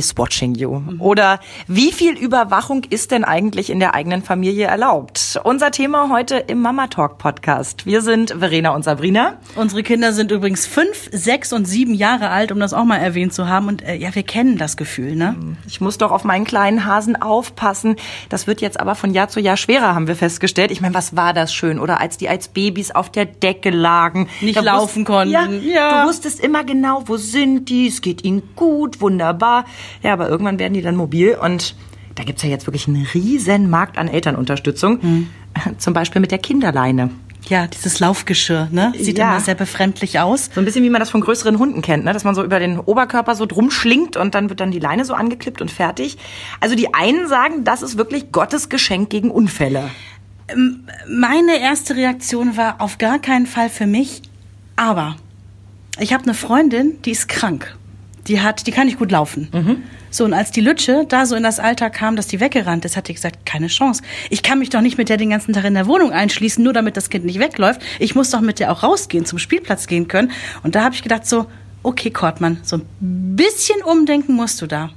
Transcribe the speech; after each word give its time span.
is 0.00 0.16
watching 0.16 0.54
you. 0.54 0.80
Oder 0.98 1.40
wie 1.68 1.92
viel 1.92 2.16
Überwachung 2.18 2.82
ist 2.88 3.10
denn 3.10 3.22
eigentlich 3.22 3.68
in 3.70 3.78
der 3.80 3.94
eigenen 3.94 4.22
Familie 4.22 4.66
erlaubt? 4.66 5.38
Unser 5.44 5.70
Thema 5.70 6.08
heute 6.10 6.36
im 6.38 6.62
Mama 6.62 6.86
Talk 6.86 7.18
Podcast. 7.18 7.84
Wir 7.84 8.00
sind 8.00 8.30
Verena 8.38 8.70
und 8.70 8.82
Sabrina. 8.82 9.34
Unsere 9.56 9.82
Kinder 9.82 10.12
sind 10.14 10.30
übrigens 10.32 10.66
fünf, 10.66 11.08
sechs 11.12 11.52
und 11.52 11.66
sieben 11.66 11.92
Jahre 11.94 12.30
alt, 12.30 12.50
um 12.50 12.58
das 12.58 12.72
auch 12.72 12.84
mal 12.84 12.96
erwähnt 12.96 13.34
zu 13.34 13.46
haben. 13.46 13.68
Und 13.68 13.82
äh, 13.82 13.94
ja, 13.94 14.14
wir 14.14 14.22
kennen 14.22 14.56
das 14.56 14.76
Gefühl, 14.78 15.14
ne? 15.16 15.36
Ich 15.66 15.80
muss 15.82 15.98
doch 15.98 16.10
auf 16.10 16.24
meinen 16.24 16.44
kleinen 16.46 16.86
Hasen 16.86 17.20
aufpassen. 17.20 17.96
Das 18.30 18.46
wird 18.46 18.62
jetzt 18.62 18.80
aber 18.80 18.94
von 18.94 19.12
Jahr 19.12 19.28
zu 19.28 19.38
Jahr 19.38 19.58
schwerer, 19.58 19.94
haben 19.94 20.08
wir 20.08 20.16
festgestellt. 20.16 20.70
Ich 20.70 20.80
meine, 20.80 20.94
was 20.94 21.14
war 21.14 21.34
das 21.34 21.52
schön? 21.52 21.78
Oder 21.78 22.00
als 22.00 22.16
die 22.16 22.28
als 22.30 22.48
Babys 22.48 22.90
auf 22.90 23.10
der 23.12 23.26
Decke 23.26 23.68
lagen. 23.68 24.28
Nicht 24.40 24.56
Da 24.56 24.62
laufen 24.62 25.00
wusst- 25.00 25.06
konnten. 25.06 25.32
Ja, 25.32 25.46
Ja. 25.46 26.02
Du 26.02 26.08
wusstest 26.08 26.40
immer 26.40 26.64
genau, 26.64 27.02
wo 27.06 27.18
sind 27.18 27.68
die? 27.68 27.86
Es 27.86 28.00
geht 28.00 28.24
ihnen 28.24 28.42
gut, 28.56 29.00
wunderbar. 29.02 29.66
Ja, 30.02 30.12
aber 30.12 30.28
irgendwann 30.28 30.58
werden 30.58 30.74
die 30.74 30.82
dann 30.82 30.96
mobil 30.96 31.36
und 31.40 31.74
da 32.14 32.24
gibt's 32.24 32.42
ja 32.42 32.48
jetzt 32.48 32.66
wirklich 32.66 32.88
einen 32.88 33.06
riesen 33.14 33.70
Markt 33.70 33.96
an 33.98 34.08
Elternunterstützung. 34.08 35.00
Hm. 35.02 35.26
Zum 35.78 35.94
Beispiel 35.94 36.20
mit 36.20 36.30
der 36.30 36.38
Kinderleine. 36.38 37.10
Ja, 37.48 37.66
dieses 37.66 38.00
Laufgeschirr, 38.00 38.68
ne? 38.70 38.92
Sieht 38.98 39.16
Ja. 39.16 39.30
immer 39.30 39.40
sehr 39.40 39.54
befremdlich 39.54 40.20
aus. 40.20 40.50
So 40.54 40.60
ein 40.60 40.64
bisschen 40.66 40.84
wie 40.84 40.90
man 40.90 41.00
das 41.00 41.08
von 41.08 41.22
größeren 41.22 41.58
Hunden 41.58 41.80
kennt, 41.80 42.04
ne? 42.04 42.12
dass 42.12 42.22
man 42.22 42.34
so 42.34 42.44
über 42.44 42.58
den 42.58 42.78
Oberkörper 42.78 43.34
so 43.34 43.46
drum 43.46 43.70
schlingt 43.70 44.16
und 44.18 44.34
dann 44.34 44.50
wird 44.50 44.60
dann 44.60 44.70
die 44.70 44.78
Leine 44.78 45.04
so 45.06 45.14
angeklippt 45.14 45.62
und 45.62 45.70
fertig. 45.70 46.18
Also 46.60 46.76
die 46.76 46.92
einen 46.92 47.28
sagen, 47.28 47.64
das 47.64 47.80
ist 47.82 47.96
wirklich 47.96 48.30
Gottes 48.30 48.68
Geschenk 48.68 49.08
gegen 49.08 49.30
Unfälle. 49.30 49.90
Meine 51.08 51.60
erste 51.60 51.96
Reaktion 51.96 52.56
war 52.56 52.80
auf 52.80 52.98
gar 52.98 53.18
keinen 53.18 53.46
Fall 53.46 53.70
für 53.70 53.86
mich, 53.86 54.22
aber 54.76 55.16
ich 55.98 56.12
habe 56.12 56.24
eine 56.24 56.34
Freundin, 56.34 57.00
die 57.04 57.12
ist 57.12 57.28
krank. 57.28 57.76
Die 58.30 58.40
hat, 58.40 58.66
die 58.68 58.70
kann 58.70 58.86
nicht 58.86 58.98
gut 58.98 59.10
laufen. 59.10 59.48
So, 60.10 60.24
und 60.24 60.32
als 60.32 60.52
die 60.52 60.60
Lütsche 60.60 61.04
da 61.08 61.26
so 61.26 61.34
in 61.34 61.42
das 61.42 61.58
Alter 61.58 61.90
kam, 61.90 62.14
dass 62.14 62.28
die 62.28 62.38
weggerannt 62.38 62.84
ist, 62.84 62.96
hat 62.96 63.08
die 63.08 63.14
gesagt, 63.14 63.44
keine 63.44 63.66
Chance. 63.66 64.02
Ich 64.28 64.42
kann 64.44 64.60
mich 64.60 64.70
doch 64.70 64.80
nicht 64.80 64.98
mit 64.98 65.08
der 65.08 65.16
den 65.16 65.30
ganzen 65.30 65.52
Tag 65.52 65.64
in 65.64 65.74
der 65.74 65.86
Wohnung 65.86 66.12
einschließen, 66.12 66.62
nur 66.62 66.72
damit 66.72 66.96
das 66.96 67.10
Kind 67.10 67.24
nicht 67.24 67.40
wegläuft. 67.40 67.80
Ich 67.98 68.14
muss 68.14 68.30
doch 68.30 68.40
mit 68.40 68.60
der 68.60 68.70
auch 68.70 68.82
rausgehen, 68.84 69.24
zum 69.26 69.38
Spielplatz 69.38 69.88
gehen 69.88 70.06
können. 70.06 70.30
Und 70.62 70.76
da 70.76 70.84
habe 70.84 70.94
ich 70.94 71.02
gedacht 71.02 71.26
so, 71.26 71.46
okay, 71.82 72.10
Kortmann, 72.10 72.58
so 72.62 72.76
ein 72.76 72.86
bisschen 73.00 73.82
umdenken 73.82 74.34
musst 74.34 74.62
du 74.62 74.66
da. 74.66 74.90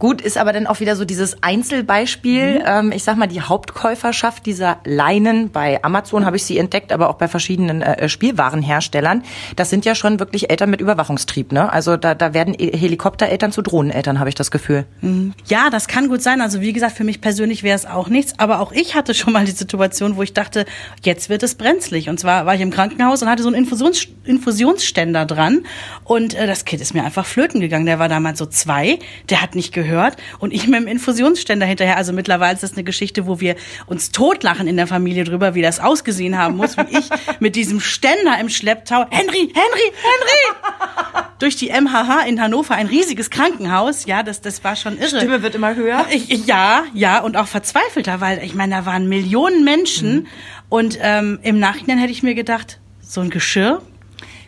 Gut, 0.00 0.20
ist 0.20 0.36
aber 0.36 0.52
dann 0.52 0.66
auch 0.66 0.80
wieder 0.80 0.96
so 0.96 1.04
dieses 1.04 1.42
Einzelbeispiel. 1.42 2.62
Ähm, 2.66 2.92
ich 2.92 3.04
sag 3.04 3.16
mal, 3.16 3.28
die 3.28 3.40
Hauptkäuferschaft 3.40 4.44
dieser 4.44 4.78
Leinen, 4.84 5.50
bei 5.50 5.82
Amazon 5.82 6.26
habe 6.26 6.36
ich 6.36 6.44
sie 6.44 6.58
entdeckt, 6.58 6.92
aber 6.92 7.08
auch 7.08 7.14
bei 7.14 7.28
verschiedenen 7.28 7.80
äh, 7.80 8.08
Spielwarenherstellern, 8.08 9.22
das 9.56 9.70
sind 9.70 9.84
ja 9.84 9.94
schon 9.94 10.18
wirklich 10.18 10.50
Eltern 10.50 10.68
mit 10.68 10.80
Überwachungstrieb. 10.80 11.52
Ne? 11.52 11.72
Also 11.72 11.96
da, 11.96 12.14
da 12.14 12.34
werden 12.34 12.54
E- 12.58 12.76
Helikoptereltern 12.76 13.52
zu 13.52 13.62
Drohneneltern, 13.62 14.18
habe 14.18 14.28
ich 14.28 14.34
das 14.34 14.50
Gefühl. 14.50 14.84
Ja, 15.46 15.70
das 15.70 15.88
kann 15.88 16.08
gut 16.08 16.22
sein. 16.22 16.40
Also 16.40 16.60
wie 16.60 16.72
gesagt, 16.72 16.96
für 16.96 17.04
mich 17.04 17.20
persönlich 17.20 17.62
wäre 17.62 17.76
es 17.76 17.86
auch 17.86 18.08
nichts. 18.08 18.34
Aber 18.38 18.60
auch 18.60 18.72
ich 18.72 18.96
hatte 18.96 19.14
schon 19.14 19.32
mal 19.32 19.44
die 19.44 19.52
Situation, 19.52 20.16
wo 20.16 20.22
ich 20.22 20.34
dachte, 20.34 20.66
jetzt 21.02 21.30
wird 21.30 21.42
es 21.44 21.54
brenzlig. 21.54 22.08
Und 22.08 22.18
zwar 22.20 22.44
war 22.46 22.54
ich 22.56 22.60
im 22.60 22.72
Krankenhaus 22.72 23.22
und 23.22 23.28
hatte 23.30 23.42
so 23.42 23.48
einen 23.48 23.56
Infusions 23.56 24.08
Infusionsständer 24.24 25.24
dran. 25.24 25.64
Und 26.02 26.34
äh, 26.34 26.46
das 26.46 26.64
Kind 26.64 26.82
ist 26.82 26.94
mir 26.94 27.04
einfach 27.04 27.24
flöten 27.26 27.60
gegangen. 27.60 27.86
Der 27.86 27.98
war 28.00 28.08
damals 28.08 28.38
so 28.38 28.46
zwei. 28.46 28.98
Der 29.30 29.40
hat 29.40 29.54
nicht 29.54 29.72
gehört. 29.72 29.93
Und 30.38 30.52
ich 30.52 30.66
mit 30.66 30.80
dem 30.80 30.86
Infusionsständer 30.86 31.66
hinterher. 31.66 31.96
Also 31.96 32.12
mittlerweile 32.12 32.54
ist 32.54 32.62
das 32.62 32.72
eine 32.72 32.84
Geschichte, 32.84 33.26
wo 33.26 33.40
wir 33.40 33.56
uns 33.86 34.10
totlachen 34.10 34.66
in 34.66 34.76
der 34.76 34.86
Familie 34.86 35.24
drüber, 35.24 35.54
wie 35.54 35.62
das 35.62 35.80
ausgesehen 35.80 36.38
haben 36.38 36.56
muss. 36.56 36.76
Wie 36.76 36.98
ich 36.98 37.08
mit 37.40 37.56
diesem 37.56 37.80
Ständer 37.80 38.38
im 38.40 38.48
Schlepptau, 38.48 39.06
Henry, 39.10 39.52
Henry, 39.54 39.92
Henry! 39.92 41.24
durch 41.38 41.56
die 41.56 41.68
MHH 41.68 42.26
in 42.26 42.40
Hannover, 42.40 42.74
ein 42.74 42.86
riesiges 42.86 43.30
Krankenhaus. 43.30 44.06
Ja, 44.06 44.22
das, 44.22 44.40
das 44.40 44.64
war 44.64 44.76
schon 44.76 44.98
irre. 44.98 45.18
Stimme 45.18 45.42
wird 45.42 45.54
immer 45.54 45.74
höher. 45.74 46.06
Ich, 46.10 46.46
ja, 46.46 46.84
ja, 46.94 47.20
und 47.20 47.36
auch 47.36 47.46
verzweifelter, 47.46 48.20
weil 48.20 48.42
ich 48.42 48.54
meine, 48.54 48.76
da 48.76 48.86
waren 48.86 49.08
Millionen 49.08 49.64
Menschen 49.64 50.26
und 50.68 50.98
ähm, 51.00 51.38
im 51.42 51.58
Nachhinein 51.58 51.98
hätte 51.98 52.12
ich 52.12 52.22
mir 52.22 52.34
gedacht, 52.34 52.80
so 53.00 53.20
ein 53.20 53.30
Geschirr. 53.30 53.82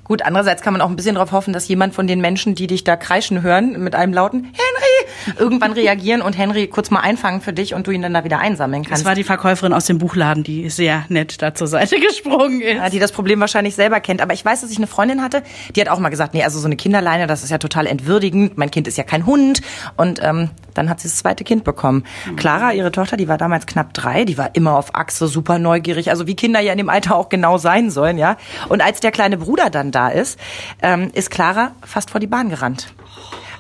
Gut, 0.07 0.23
andererseits 0.23 0.63
kann 0.63 0.73
man 0.73 0.81
auch 0.81 0.89
ein 0.89 0.97
bisschen 0.97 1.17
darauf 1.17 1.33
hoffen, 1.33 1.53
dass 1.53 1.67
jemand 1.69 1.95
von 1.95 2.07
den 2.07 2.21
Menschen, 2.21 2.55
die 2.55 2.67
dich 2.67 2.85
da 2.85 2.97
kreischen 2.97 3.43
hören, 3.43 3.83
mit 3.83 3.95
einem 3.95 4.13
lauten 4.13 4.45
Henry, 4.45 5.37
irgendwann 5.39 5.73
reagieren 5.73 6.23
und 6.23 6.39
Henry 6.39 6.69
kurz 6.69 6.91
mal 6.91 7.01
einfangen 7.01 7.41
für 7.41 7.53
dich 7.53 7.75
und 7.75 7.87
du 7.87 7.91
ihn 7.91 8.03
dann 8.03 8.15
da 8.15 8.25
wieder 8.25 8.39
einsammeln 8.39 8.85
kannst. 8.85 9.01
Das 9.01 9.05
war 9.05 9.15
die 9.15 9.25
Verkäuferin 9.25 9.73
aus 9.73 9.87
dem 9.87 9.99
Buchladen, 9.99 10.45
die 10.45 10.71
sehr 10.71 11.05
nett 11.09 11.43
da 11.43 11.55
zur 11.55 11.67
Seite 11.67 11.99
gesprungen 12.01 12.61
ist. 12.61 12.77
Ja, 12.77 12.89
die 12.89 12.99
das 12.99 13.13
Problem 13.13 13.41
wahrscheinlich 13.41 13.75
selber 13.75 14.01
kennt. 14.01 14.21
Aber 14.21 14.33
ich 14.33 14.45
weiß, 14.45 14.61
dass 14.61 14.71
ich 14.71 14.79
eine 14.79 14.87
Freundin 14.87 15.23
hatte, 15.23 15.43
die 15.75 15.81
hat 15.81 15.89
auch 15.89 15.99
mal 15.99 16.09
gesagt, 16.11 16.35
nee, 16.35 16.45
also 16.45 16.59
so 16.59 16.67
eine 16.67 16.77
Kinderleine, 16.77 17.27
das 17.27 17.43
ist 17.43 17.51
ja 17.51 17.59
total 17.59 17.87
entwürdigend. 17.87 18.57
Mein 18.57 18.71
Kind 18.71 18.87
ist 18.87 18.97
ja 18.97 19.05
kein 19.05 19.27
Hund. 19.27 19.61
Und 19.97 20.21
ähm, 20.23 20.51
dann 20.75 20.89
hat 20.89 21.01
sie 21.01 21.09
das 21.09 21.17
zweite 21.17 21.45
Kind 21.45 21.65
bekommen. 21.65 22.05
Clara, 22.37 22.73
ihre 22.73 22.93
Tochter, 22.93 23.17
die 23.17 23.29
war 23.29 23.39
damals 23.39 23.67
knapp 23.67 23.95
drei, 23.95 24.25
die 24.25 24.39
war 24.39 24.55
immer 24.55 24.77
auf 24.77 24.95
Achse, 24.95 25.27
super 25.27 25.59
neugierig. 25.59 26.11
Also 26.11 26.27
wie 26.27 26.37
Kinder 26.37 26.61
ja 26.61 26.73
in 26.73 26.79
dem 26.79 26.91
Alter 26.91 27.17
auch 27.17 27.29
genau 27.29 27.59
sein 27.59 27.91
sollen, 27.91 28.19
ja. 28.19 28.37
Und 28.69 28.83
als 28.83 29.01
der 29.01 29.11
kleine 29.11 29.39
Bruder 29.39 29.71
dann 29.71 29.91
da 29.97 30.09
ist, 30.09 30.39
ähm, 30.83 31.11
ist 31.15 31.31
Clara 31.31 31.73
fast 31.83 32.11
vor 32.11 32.21
die 32.21 32.27
Bahn 32.27 32.51
gerannt. 32.51 32.95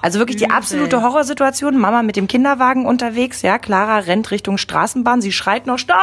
Also 0.02 0.20
wirklich 0.20 0.36
die 0.36 0.50
absolute 0.50 1.02
Horrorsituation. 1.02 1.76
Mama 1.78 2.04
mit 2.04 2.14
dem 2.14 2.28
Kinderwagen 2.28 2.86
unterwegs, 2.86 3.42
ja. 3.42 3.58
Clara 3.58 3.98
rennt 3.98 4.30
Richtung 4.30 4.56
Straßenbahn, 4.56 5.20
sie 5.20 5.32
schreit 5.32 5.66
noch 5.66 5.78
Stopp! 5.78 5.98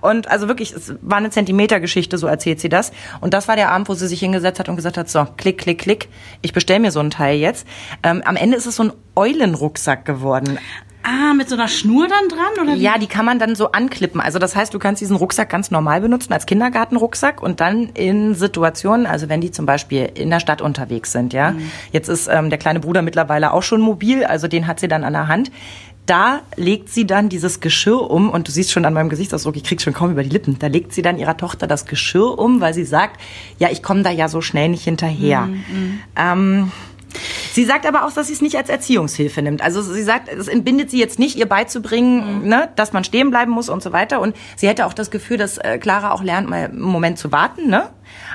Und 0.00 0.30
also 0.30 0.46
wirklich, 0.46 0.72
es 0.72 0.94
war 1.00 1.18
eine 1.18 1.30
Zentimetergeschichte, 1.30 2.18
so 2.18 2.28
erzählt 2.28 2.60
sie 2.60 2.68
das. 2.68 2.92
Und 3.20 3.34
das 3.34 3.48
war 3.48 3.56
der 3.56 3.72
Abend, 3.72 3.88
wo 3.88 3.94
sie 3.94 4.06
sich 4.06 4.20
hingesetzt 4.20 4.60
hat 4.60 4.68
und 4.68 4.76
gesagt 4.76 4.96
hat, 4.96 5.08
so, 5.08 5.26
klick, 5.36 5.58
klick, 5.58 5.80
klick, 5.80 6.08
ich 6.40 6.52
bestell 6.52 6.78
mir 6.78 6.92
so 6.92 7.00
ein 7.00 7.10
Teil 7.10 7.38
jetzt. 7.38 7.66
Ähm, 8.04 8.22
am 8.24 8.36
Ende 8.36 8.56
ist 8.56 8.66
es 8.66 8.76
so 8.76 8.84
ein 8.84 8.92
Eulenrucksack 9.16 10.04
geworden. 10.04 10.58
Ah, 11.08 11.34
mit 11.34 11.48
so 11.48 11.54
einer 11.54 11.68
Schnur 11.68 12.08
dann 12.08 12.28
dran? 12.28 12.64
Oder 12.64 12.74
wie? 12.74 12.82
Ja, 12.82 12.98
die 12.98 13.06
kann 13.06 13.24
man 13.24 13.38
dann 13.38 13.54
so 13.54 13.70
anklippen. 13.70 14.20
Also 14.20 14.40
das 14.40 14.56
heißt, 14.56 14.74
du 14.74 14.80
kannst 14.80 15.00
diesen 15.00 15.14
Rucksack 15.14 15.48
ganz 15.48 15.70
normal 15.70 16.00
benutzen 16.00 16.32
als 16.32 16.46
Kindergartenrucksack 16.46 17.40
und 17.40 17.60
dann 17.60 17.90
in 17.90 18.34
Situationen, 18.34 19.06
also 19.06 19.28
wenn 19.28 19.40
die 19.40 19.52
zum 19.52 19.66
Beispiel 19.66 20.10
in 20.14 20.30
der 20.30 20.40
Stadt 20.40 20.60
unterwegs 20.60 21.12
sind, 21.12 21.32
ja. 21.32 21.54
Jetzt 21.92 22.08
ist 22.08 22.26
ähm, 22.26 22.50
der 22.50 22.58
kleine 22.58 22.80
Bruder 22.80 23.02
mittlerweile 23.02 23.52
auch 23.52 23.62
schon 23.62 23.80
mobil, 23.80 24.24
also 24.24 24.48
den 24.48 24.66
hat 24.66 24.80
sie 24.80 24.88
dann 24.88 25.04
an 25.04 25.12
der 25.12 25.28
Hand. 25.28 25.52
Da 26.06 26.40
legt 26.56 26.88
sie 26.88 27.06
dann 27.06 27.28
dieses 27.28 27.60
Geschirr 27.60 28.10
um 28.10 28.28
und 28.30 28.48
du 28.48 28.52
siehst 28.52 28.72
schon 28.72 28.84
an 28.84 28.92
meinem 28.92 29.08
Gesichtsausdruck, 29.08 29.56
ich 29.56 29.64
krieg's 29.64 29.84
schon 29.84 29.92
kaum 29.92 30.10
über 30.10 30.24
die 30.24 30.30
Lippen. 30.30 30.58
Da 30.58 30.66
legt 30.66 30.92
sie 30.92 31.02
dann 31.02 31.18
ihrer 31.18 31.36
Tochter 31.36 31.68
das 31.68 31.86
Geschirr 31.86 32.36
um, 32.36 32.60
weil 32.60 32.74
sie 32.74 32.84
sagt, 32.84 33.20
ja, 33.58 33.70
ich 33.70 33.80
komme 33.80 34.02
da 34.02 34.10
ja 34.10 34.28
so 34.28 34.40
schnell 34.40 34.68
nicht 34.68 34.82
hinterher. 34.82 35.48
Ähm, 36.16 36.72
Sie 37.56 37.64
sagt 37.64 37.86
aber 37.86 38.04
auch, 38.04 38.12
dass 38.12 38.26
sie 38.26 38.34
es 38.34 38.42
nicht 38.42 38.56
als 38.56 38.68
Erziehungshilfe 38.68 39.40
nimmt. 39.40 39.62
Also 39.62 39.80
sie 39.80 40.02
sagt, 40.02 40.28
es 40.28 40.46
entbindet 40.46 40.90
sie 40.90 40.98
jetzt 40.98 41.18
nicht, 41.18 41.36
ihr 41.36 41.46
beizubringen, 41.46 42.46
ne, 42.46 42.68
dass 42.76 42.92
man 42.92 43.02
stehen 43.02 43.30
bleiben 43.30 43.50
muss 43.50 43.70
und 43.70 43.82
so 43.82 43.92
weiter. 43.94 44.20
Und 44.20 44.36
sie 44.56 44.68
hätte 44.68 44.84
auch 44.84 44.92
das 44.92 45.10
Gefühl, 45.10 45.38
dass 45.38 45.56
äh, 45.56 45.78
Clara 45.78 46.10
auch 46.12 46.22
lernt, 46.22 46.50
mal 46.50 46.66
einen 46.66 46.80
Moment 46.82 47.18
zu 47.18 47.32
warten. 47.32 47.70
Ne? 47.70 47.88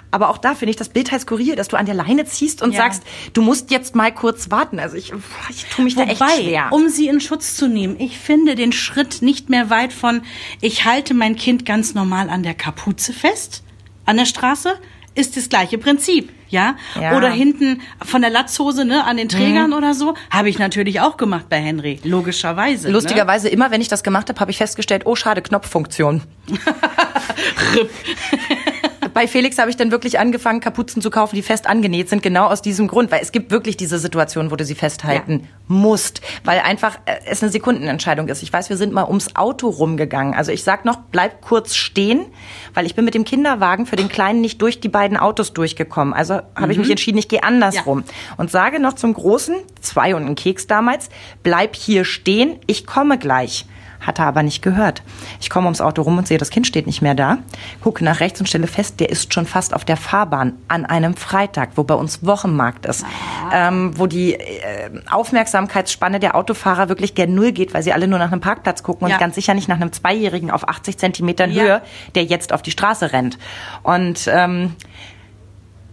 Aber 0.09 0.30
auch 0.30 0.40
da 0.40 0.56
finde 0.56 0.72
ich 0.72 0.76
das 0.76 0.90
Bild 0.90 1.12
halt 1.12 1.22
skurril, 1.22 1.56
dass 1.56 1.68
du 1.68 1.78
an 1.78 1.86
der 1.86 1.94
Leine 1.94 2.26
ziehst 2.26 2.64
und 2.64 2.72
Ja. 2.72 2.80
sagst, 2.80 3.04
du 3.34 3.44
musst 3.44 3.70
jetzt 3.70 3.94
mal 3.96 4.12
kurz 4.12 4.50
warten. 4.50 4.80
Also 4.80 4.98
ich, 4.98 5.14
ich 5.52 5.66
tue 5.66 5.86
mich 5.86 5.94
da 5.94 6.02
echt 6.02 6.20
Wobei, 6.20 6.42
schwer. 6.42 6.70
um 6.72 6.90
sie 6.90 7.08
in 7.08 7.20
Schutz 7.22 7.56
zu 7.56 7.68
nehmen, 7.68 7.98
ich 8.00 8.18
finde 8.18 8.56
den 8.56 8.72
Schritt 8.72 9.22
nicht 9.22 9.52
mehr 9.52 9.70
weit 9.70 9.94
von, 9.94 10.24
ich 10.62 10.86
halte 10.86 11.14
mein 11.14 11.36
Kind 11.36 11.64
ganz 11.64 11.94
normal 11.94 12.32
an 12.32 12.42
der 12.42 12.56
Kapuze 12.56 13.14
fest, 13.14 13.62
an 14.06 14.18
der 14.18 14.26
Straße, 14.26 14.74
ist 15.14 15.38
das 15.38 15.48
gleiche 15.48 15.78
Prinzip, 15.78 16.32
ja? 16.52 16.76
Ja. 17.00 17.18
Oder 17.18 17.30
hinten 17.30 17.82
von 18.04 18.22
der 18.22 18.30
Latzhose, 18.30 18.86
ne, 18.86 19.04
an 19.06 19.18
den 19.18 19.30
Trägern 19.30 19.74
oder 19.74 19.94
so, 19.94 20.14
habe 20.30 20.50
ich 20.50 20.60
natürlich 20.60 21.02
auch 21.02 21.18
gemacht 21.18 21.48
bei 21.50 21.60
Henry, 21.60 22.00
logischerweise. 22.04 22.88
Ne? 22.88 22.94
Lustigerweise 22.94 23.50
immer, 23.50 23.72
wenn 23.72 23.82
ich 23.82 23.88
das 23.88 24.04
gemacht 24.04 24.30
habe, 24.30 24.40
habe 24.40 24.52
ich 24.52 24.58
festgestellt, 24.58 25.04
oh 25.06 25.16
schade, 25.16 25.42
Knopffunktion. 25.42 26.22
Bei 29.13 29.28
Felix 29.28 29.58
habe 29.58 29.69
ich 29.69 29.78
dann 29.78 29.91
wirklich 29.91 30.19
angefangen, 30.19 30.59
Kapuzen 30.59 31.02
zu 31.02 31.09
kaufen, 31.09 31.35
die 31.35 31.41
fest 31.41 31.67
angenäht 31.67 32.09
sind, 32.09 32.23
genau 32.23 32.46
aus 32.47 32.61
diesem 32.61 32.87
Grund, 32.87 33.11
weil 33.11 33.22
es 33.22 33.31
gibt 33.31 33.52
wirklich 33.52 33.78
diese 33.78 33.99
Situation, 33.99 34.52
wo 34.52 34.55
du 34.55 34.63
sie 34.63 34.75
festhalten 34.75 35.47
musst, 35.67 36.22
weil 36.43 36.59
einfach 36.59 36.97
äh, 37.05 37.16
es 37.25 37.41
eine 37.41 37.52
Sekundenentscheidung 37.52 38.28
ist. 38.28 38.43
Ich 38.43 38.52
weiß, 38.52 38.69
wir 38.69 38.78
sind 38.78 38.93
mal 38.93 39.05
ums 39.05 39.35
Auto 39.35 39.69
rumgegangen. 39.69 40.34
Also 40.34 40.52
ich 40.52 40.63
sag 40.63 40.85
noch, 40.85 40.97
bleib 41.11 41.41
kurz 41.41 41.75
stehen, 41.75 42.25
weil 42.73 42.85
ich 42.85 42.96
bin 42.96 43.05
mit 43.05 43.13
dem 43.13 43.25
Kinderwagen 43.25 43.85
für 43.85 43.96
den 43.96 44.09
Kleinen 44.09 44.41
nicht 44.41 44.61
durch 44.61 44.79
die 44.79 44.90
beiden 44.90 45.17
Autos 45.17 45.53
durchgekommen. 45.53 46.13
Also 46.13 46.41
habe 46.55 46.72
ich 46.72 46.78
mich 46.78 46.90
entschieden, 46.90 47.17
ich 47.17 47.28
gehe 47.28 47.43
andersrum 47.43 48.03
und 48.37 48.52
sage 48.52 48.79
noch 48.79 48.93
zum 48.93 49.13
Großen, 49.13 49.55
zwei 49.81 50.16
und 50.16 50.25
einen 50.25 50.35
Keks 50.35 50.67
damals, 50.67 51.09
bleib 51.43 51.75
hier 51.75 52.05
stehen, 52.05 52.59
ich 52.67 52.85
komme 52.85 53.17
gleich. 53.17 53.66
Hat 54.02 54.20
er 54.20 54.26
aber 54.26 54.44
nicht 54.44 54.62
gehört. 54.62 55.03
Ich 55.40 55.50
komme 55.50 55.68
ums 55.68 55.80
Auto 55.82 56.02
rum 56.02 56.18
und 56.18 56.28
sehe, 56.28 56.38
das 56.38 56.50
Kind 56.50 56.66
steht 56.68 56.88
nicht 56.88 57.02
mehr 57.02 57.14
da. 57.16 57.38
Gucke 57.82 58.03
nach 58.03 58.20
rechts 58.20 58.40
und 58.40 58.48
stelle 58.48 58.68
fest, 58.68 59.00
der 59.00 59.09
ist 59.09 59.34
schon 59.34 59.46
fast 59.46 59.74
auf 59.74 59.86
der 59.86 59.96
Fahrbahn 59.98 60.53
an 60.68 60.86
einem 60.86 61.16
Freitag, 61.16 61.70
wo 61.76 61.84
bei 61.84 61.94
uns 61.94 62.26
Wochenmarkt 62.26 62.86
ist, 62.86 63.06
ähm, 63.53 63.98
wo 63.98 64.08
die 64.08 64.34
äh, 64.34 64.90
Aufmerksamkeitsspanne 65.09 66.20
der 66.20 66.36
Autofahrer 66.36 66.90
wirklich 66.90 67.16
gern 67.16 67.34
null 67.34 67.52
geht, 67.52 67.74
weil 67.74 67.84
sie 67.84 67.94
alle 67.94 68.08
nur 68.08 68.20
nach 68.20 68.32
einem 68.32 68.42
Parkplatz 68.42 68.84
gucken 68.84 69.08
Ja. 69.08 69.16
und 69.16 69.20
ganz 69.20 69.36
sicher 69.36 69.53
nicht 69.53 69.68
nach 69.68 69.78
einem 69.80 69.92
Zweijährigen 69.92 70.52
auf 70.52 70.68
80 70.68 70.97
Zentimetern 70.97 71.52
Ja. 71.52 71.64
Höhe, 71.64 71.82
der 72.16 72.24
jetzt 72.26 72.54
auf 72.54 72.62
die 72.62 72.72
Straße 72.72 73.14
rennt. 73.14 73.38
Und 73.84 74.28
ähm, 74.32 74.76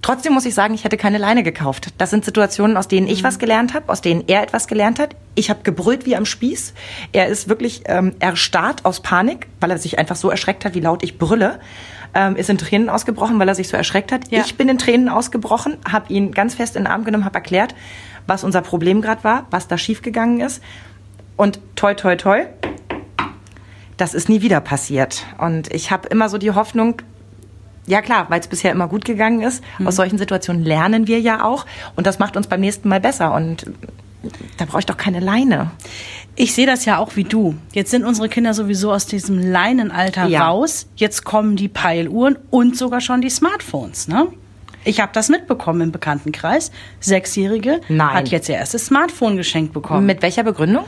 Trotzdem 0.01 0.33
muss 0.33 0.47
ich 0.47 0.55
sagen, 0.55 0.75
ich 0.75 0.85
hätte 0.85 0.97
keine 0.97 1.19
Leine 1.19 1.43
gekauft. 1.43 1.89
Das 1.99 2.11
sind 2.11 2.25
Situationen, 2.25 2.77
aus 2.77 2.89
denen 2.89 3.09
ich 3.09 3.25
was 3.25 3.39
gelernt 3.39 3.75
habe, 3.75 3.91
aus 3.91 4.01
denen 4.01 4.25
er 4.27 4.43
etwas 4.43 4.69
gelernt 4.69 4.99
hat. 4.99 5.17
Ich 5.35 5.51
habe 5.51 5.61
gebrüllt 5.65 6.07
wie 6.07 6.17
am 6.17 6.25
Spieß. 6.25 6.73
Er 7.13 7.27
ist 7.27 7.49
wirklich 7.49 7.83
ähm, 7.87 8.15
erstarrt 8.21 8.85
aus 8.85 9.01
Panik, 9.01 9.49
weil 9.61 9.71
er 9.71 9.79
sich 9.79 9.99
einfach 9.99 10.17
so 10.17 10.31
erschreckt 10.31 10.65
hat, 10.65 10.75
wie 10.75 10.81
laut 10.81 11.03
ich 11.03 11.19
brülle. 11.19 11.59
Ähm, 12.15 12.37
ist 12.37 12.49
in 12.49 12.59
Tränen 12.59 12.89
ausgebrochen, 12.89 13.39
weil 13.39 13.49
er 13.49 13.55
sich 13.55 13.69
so 13.69 13.77
erschreckt 13.77 14.13
hat. 14.13 14.31
Ja. 14.31 14.41
Ich 14.41 14.57
bin 14.57 14.69
in 14.69 14.79
Tränen 14.79 15.09
ausgebrochen, 15.09 15.77
habe 15.91 16.13
ihn 16.13 16.33
ganz 16.33 16.55
fest 16.55 16.77
in 16.77 16.85
den 16.85 16.93
Arm 16.93 17.05
genommen, 17.05 17.25
habe 17.25 17.35
erklärt, 17.35 17.75
was 18.27 18.45
unser 18.45 18.63
Problem 18.63 19.03
gerade 19.03 19.25
war, 19.25 19.47
was 19.51 19.69
da 19.69 19.77
schiefgegangen 19.77 20.41
ist. 20.41 20.63
Und 21.37 21.61
toi, 21.77 21.95
toi, 21.95 22.17
toi, 22.17 22.47
das 23.99 24.15
ist 24.15 24.29
nie 24.29 24.41
wieder 24.41 24.61
passiert. 24.61 25.27
Und 25.39 25.73
ich 25.73 25.91
habe 25.91 26.09
immer 26.09 26.29
so 26.29 26.39
die 26.39 26.53
Hoffnung, 26.53 27.03
ja 27.89 28.01
klar, 28.03 28.27
weil 28.29 28.39
es 28.41 28.47
bisher 28.47 28.71
immer 28.71 28.87
gut 28.87 29.05
gegangen 29.05 29.43
ist. 29.43 29.63
Aus 29.85 29.97
solchen 29.97 30.19
Situationen 30.19 30.65
lernen 30.65 31.07
wir 31.09 31.21
ja 31.21 31.43
auch 31.45 31.67
und 31.97 32.07
das 32.07 32.19
macht 32.19 32.37
uns 32.37 32.47
beim 32.47 32.61
nächsten 32.61 32.89
Mal 32.89 33.01
besser 33.01 33.35
und 33.35 33.67
da 34.57 34.65
brauche 34.65 34.81
ich 34.81 34.87
doch 34.87 34.97
keine 34.97 35.21
Leine. 35.21 35.71
Ich 36.37 36.55
sehe 36.55 36.67
das 36.67 36.85
ja 36.85 36.99
auch 36.99 37.17
wie 37.17 37.25
du. 37.25 37.57
Jetzt 37.73 37.91
sind 37.91 38.05
unsere 38.05 38.29
Kinder 38.29 38.55
sowieso 38.55 38.93
aus 38.93 39.07
diesem 39.07 39.39
Leinenalter 39.39 40.27
Ja. 40.27 40.49
raus. 40.49 40.87
Jetzt 40.97 41.25
kommen 41.25 41.57
die 41.57 41.69
Peiluhren 41.69 42.37
und 42.51 42.77
sogar 42.77 43.01
schon 43.01 43.21
die 43.21 43.31
Smartphones, 43.31 44.07
ne? 44.09 44.29
Ich 44.85 45.01
habe 45.01 45.11
das 45.13 45.29
mitbekommen 45.29 45.81
im 45.83 45.93
Bekanntenkreis. 45.93 46.71
Sechsjährige 47.01 47.81
Nein. 47.89 48.15
hat 48.15 48.29
jetzt 48.29 48.49
ihr 48.49 48.55
erstes 48.55 48.87
Smartphone 48.87 49.37
geschenkt 49.37 49.73
bekommen. 49.73 50.07
Mit 50.07 50.23
welcher 50.23 50.45
Begründung? 50.45 50.85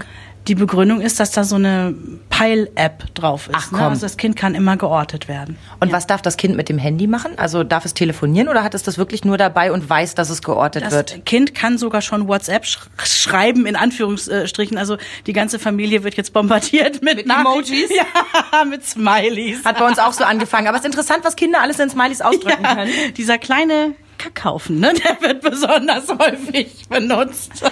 Die 0.48 0.54
Begründung 0.54 1.00
ist, 1.00 1.20
dass 1.20 1.30
da 1.32 1.44
so 1.44 1.56
eine 1.56 1.94
Peil-App 2.30 3.14
drauf 3.14 3.48
ist. 3.48 3.54
Ach, 3.56 3.70
Ne? 3.72 3.78
komm. 3.78 3.88
Also 3.88 4.02
das 4.02 4.16
Kind 4.16 4.34
kann 4.36 4.54
immer 4.54 4.76
geortet 4.76 5.28
werden. 5.28 5.58
Und 5.80 5.92
was 5.92 6.06
darf 6.06 6.22
das 6.22 6.36
Kind 6.36 6.56
mit 6.56 6.68
dem 6.68 6.78
Handy 6.78 7.06
machen? 7.06 7.32
Also 7.38 7.62
darf 7.62 7.84
es 7.84 7.92
telefonieren 7.94 8.48
oder 8.48 8.64
hat 8.64 8.74
es 8.74 8.82
das 8.82 8.96
wirklich 8.98 9.24
nur 9.24 9.36
dabei 9.36 9.70
und 9.70 9.88
weiß, 9.88 10.14
dass 10.14 10.30
es 10.30 10.42
geortet 10.42 10.82
Das 10.84 10.92
wird? 10.92 11.26
Kind 11.26 11.54
kann 11.54 11.76
sogar 11.78 12.00
schon 12.00 12.26
WhatsApp 12.26 12.64
sch 12.64 12.78
schreiben, 13.04 13.66
in 13.66 13.76
Anführungsstrichen. 13.76 14.78
Also 14.78 14.96
die 15.26 15.32
ganze 15.34 15.58
Familie 15.58 16.02
wird 16.04 16.14
jetzt 16.14 16.32
bombardiert 16.32 17.02
mit, 17.02 17.26
Mit. 17.26 17.30
Emojis? 17.30 17.90
Ja, 18.52 18.64
mit 18.64 18.84
Smileys. 18.84 19.64
Hat 19.64 19.78
bei 19.78 19.86
uns 19.86 19.98
auch 19.98 20.12
so 20.12 20.24
angefangen. 20.24 20.66
Aber 20.68 20.76
es 20.78 20.82
ist 20.82 20.86
interessant, 20.86 21.20
was 21.22 21.36
Kinder 21.36 21.60
alles 21.60 21.78
in 21.78 21.90
Smileys 21.90 22.20
ausdrücken 22.22 22.62
ja, 22.64 22.74
können. 22.76 22.90
dieser 23.16 23.38
kleine 23.38 23.92
Kackhaufen, 24.18 24.80
ne, 24.80 24.92
der 25.04 25.20
wird 25.28 25.42
besonders 25.42 26.08
häufig 26.08 26.86
benutzt. 26.88 27.62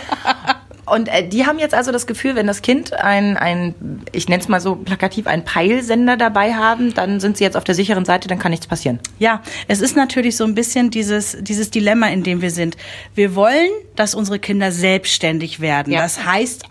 Und 0.90 1.08
äh, 1.08 1.26
die 1.26 1.46
haben 1.46 1.58
jetzt 1.58 1.74
also 1.74 1.92
das 1.92 2.06
Gefühl, 2.06 2.34
wenn 2.34 2.46
das 2.46 2.62
Kind 2.62 2.92
ein, 2.92 3.36
ein 3.36 3.74
ich 4.12 4.28
nenne 4.28 4.42
es 4.42 4.48
mal 4.48 4.60
so 4.60 4.76
plakativ, 4.76 5.26
einen 5.26 5.44
Peilsender 5.44 6.16
dabei 6.16 6.54
haben, 6.54 6.94
dann 6.94 7.20
sind 7.20 7.36
sie 7.36 7.44
jetzt 7.44 7.56
auf 7.56 7.64
der 7.64 7.74
sicheren 7.74 8.04
Seite, 8.04 8.28
dann 8.28 8.38
kann 8.38 8.50
nichts 8.50 8.66
passieren. 8.66 8.98
Ja, 9.18 9.42
es 9.66 9.80
ist 9.80 9.96
natürlich 9.96 10.36
so 10.36 10.44
ein 10.44 10.54
bisschen 10.54 10.90
dieses, 10.90 11.36
dieses 11.40 11.70
Dilemma, 11.70 12.08
in 12.08 12.22
dem 12.22 12.40
wir 12.40 12.50
sind. 12.50 12.76
Wir 13.14 13.34
wollen, 13.34 13.70
dass 13.96 14.14
unsere 14.14 14.38
Kinder 14.38 14.72
selbstständig 14.72 15.60
werden. 15.60 15.92
Ja. 15.92 16.02
Das 16.02 16.24
heißt 16.24 16.64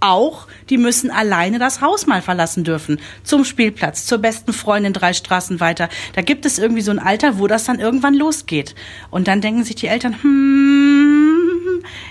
auch, 0.00 0.46
die 0.70 0.78
müssen 0.78 1.10
alleine 1.10 1.58
das 1.58 1.80
Haus 1.80 2.06
mal 2.06 2.22
verlassen 2.22 2.64
dürfen. 2.64 3.00
Zum 3.22 3.44
Spielplatz, 3.44 4.06
zur 4.06 4.18
besten 4.18 4.52
Freundin 4.52 4.92
drei 4.92 5.12
Straßen 5.12 5.60
weiter. 5.60 5.88
Da 6.14 6.22
gibt 6.22 6.46
es 6.46 6.58
irgendwie 6.58 6.82
so 6.82 6.90
ein 6.90 6.98
Alter, 6.98 7.38
wo 7.38 7.46
das 7.46 7.64
dann 7.64 7.80
irgendwann 7.80 8.14
losgeht. 8.14 8.74
Und 9.10 9.28
dann 9.28 9.40
denken 9.40 9.64
sich 9.64 9.76
die 9.76 9.88
Eltern, 9.88 10.22
hm, 10.22 11.35